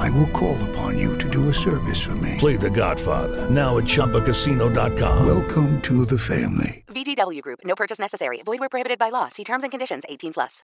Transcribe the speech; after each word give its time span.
I 0.00 0.08
will 0.10 0.30
call 0.32 0.56
upon 0.70 0.98
you 0.98 1.16
to 1.18 1.28
do 1.28 1.50
a 1.50 1.52
service 1.52 2.00
for 2.00 2.14
me. 2.16 2.36
Play 2.38 2.56
The 2.56 2.70
Godfather 2.70 3.50
now 3.50 3.76
at 3.76 3.84
ChumbaCasino.com. 3.84 5.26
Welcome 5.26 5.80
to 5.82 6.06
the 6.06 6.18
family. 6.18 6.84
VGW 6.88 7.42
Group. 7.42 7.60
No 7.64 7.74
purchase 7.74 7.98
necessary. 7.98 8.40
Void 8.42 8.60
where 8.60 8.68
prohibited 8.70 8.98
by 8.98 9.10
law. 9.10 9.28
See 9.28 9.44
terms 9.44 9.62
and 9.62 9.70
conditions. 9.70 10.04
18 10.08 10.32
plus. 10.32 10.62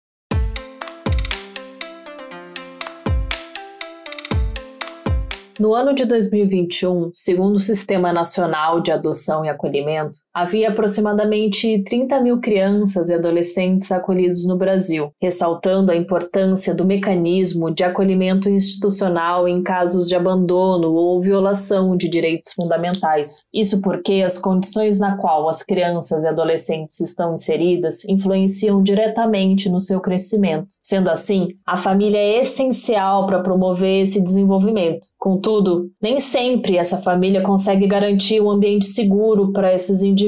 No 5.57 5.73
ano 5.73 5.93
de 5.93 6.05
2021, 6.05 7.11
segundo 7.13 7.55
o 7.55 7.59
Sistema 7.59 8.11
Nacional 8.11 8.81
de 8.81 8.91
Adoção 8.91 9.45
e 9.45 9.49
Acolhimento, 9.49 10.19
havia 10.35 10.67
aproximadamente 10.67 11.81
30 11.83 12.19
mil 12.19 12.41
crianças 12.41 13.07
e 13.07 13.13
adolescentes 13.13 13.89
acolhidos 13.89 14.45
no 14.45 14.57
Brasil, 14.57 15.09
ressaltando 15.21 15.93
a 15.93 15.95
importância 15.95 16.75
do 16.75 16.83
mecanismo 16.83 17.73
de 17.73 17.85
acolhimento 17.85 18.49
institucional 18.49 19.47
em 19.47 19.63
casos 19.63 20.09
de 20.09 20.15
abandono 20.15 20.91
ou 20.91 21.21
violação 21.21 21.95
de 21.95 22.09
direitos 22.09 22.51
fundamentais. 22.51 23.45
Isso 23.53 23.79
porque 23.81 24.23
as 24.25 24.37
condições 24.37 24.99
na 24.99 25.15
qual 25.15 25.47
as 25.47 25.63
crianças 25.63 26.25
e 26.25 26.27
adolescentes 26.27 26.99
estão 26.99 27.35
inseridas 27.35 28.03
influenciam 28.03 28.83
diretamente 28.83 29.69
no 29.69 29.79
seu 29.79 30.01
crescimento. 30.01 30.67
Sendo 30.83 31.09
assim, 31.09 31.47
a 31.65 31.77
família 31.77 32.17
é 32.17 32.41
essencial 32.41 33.25
para 33.25 33.39
promover 33.39 34.01
esse 34.01 34.21
desenvolvimento. 34.21 35.07
Contudo, 35.17 35.89
nem 36.01 36.19
sempre 36.19 36.75
essa 36.75 36.97
família 36.97 37.41
consegue 37.41 37.87
garantir 37.87 38.41
um 38.41 38.51
ambiente 38.51 38.85
seguro 38.85 39.53
para 39.53 39.73
esses 39.73 40.03
indivíduos. 40.03 40.24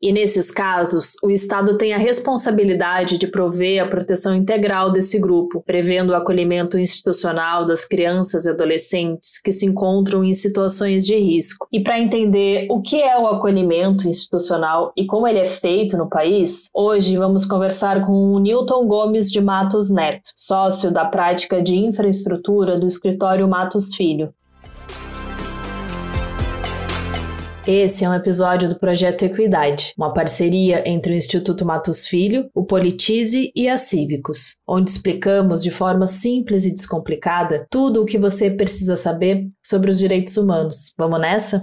E 0.00 0.12
nesses 0.12 0.50
casos, 0.50 1.14
o 1.22 1.30
Estado 1.30 1.76
tem 1.76 1.92
a 1.92 1.98
responsabilidade 1.98 3.18
de 3.18 3.26
prover 3.26 3.82
a 3.82 3.86
proteção 3.86 4.34
integral 4.34 4.92
desse 4.92 5.18
grupo, 5.18 5.62
prevendo 5.66 6.10
o 6.10 6.14
acolhimento 6.14 6.78
institucional 6.78 7.66
das 7.66 7.84
crianças 7.84 8.44
e 8.44 8.50
adolescentes 8.50 9.40
que 9.40 9.52
se 9.52 9.66
encontram 9.66 10.24
em 10.24 10.34
situações 10.34 11.06
de 11.06 11.16
risco. 11.16 11.66
E 11.72 11.80
para 11.80 12.00
entender 12.00 12.66
o 12.70 12.80
que 12.80 13.00
é 13.00 13.18
o 13.18 13.26
acolhimento 13.26 14.08
institucional 14.08 14.92
e 14.96 15.06
como 15.06 15.26
ele 15.26 15.38
é 15.38 15.46
feito 15.46 15.96
no 15.96 16.08
país, 16.08 16.70
hoje 16.74 17.16
vamos 17.16 17.44
conversar 17.44 18.06
com 18.06 18.32
o 18.32 18.38
Newton 18.38 18.86
Gomes 18.86 19.30
de 19.30 19.40
Matos 19.40 19.90
Neto, 19.90 20.30
sócio 20.36 20.90
da 20.90 21.04
prática 21.04 21.62
de 21.62 21.76
infraestrutura 21.76 22.78
do 22.78 22.86
escritório 22.86 23.48
Matos 23.48 23.94
Filho. 23.94 24.32
Esse 27.66 28.06
é 28.06 28.08
um 28.08 28.14
episódio 28.14 28.70
do 28.70 28.78
Projeto 28.78 29.22
Equidade, 29.22 29.92
uma 29.96 30.14
parceria 30.14 30.82
entre 30.88 31.12
o 31.12 31.16
Instituto 31.16 31.64
Matos 31.64 32.06
Filho, 32.06 32.48
o 32.54 32.64
Politize 32.64 33.52
e 33.54 33.68
a 33.68 33.76
Cívicos, 33.76 34.56
onde 34.66 34.88
explicamos 34.88 35.62
de 35.62 35.70
forma 35.70 36.06
simples 36.06 36.64
e 36.64 36.72
descomplicada 36.72 37.66
tudo 37.70 38.02
o 38.02 38.06
que 38.06 38.18
você 38.18 38.50
precisa 38.50 38.96
saber 38.96 39.46
sobre 39.62 39.90
os 39.90 39.98
direitos 39.98 40.38
humanos. 40.38 40.94
Vamos 40.96 41.20
nessa? 41.20 41.62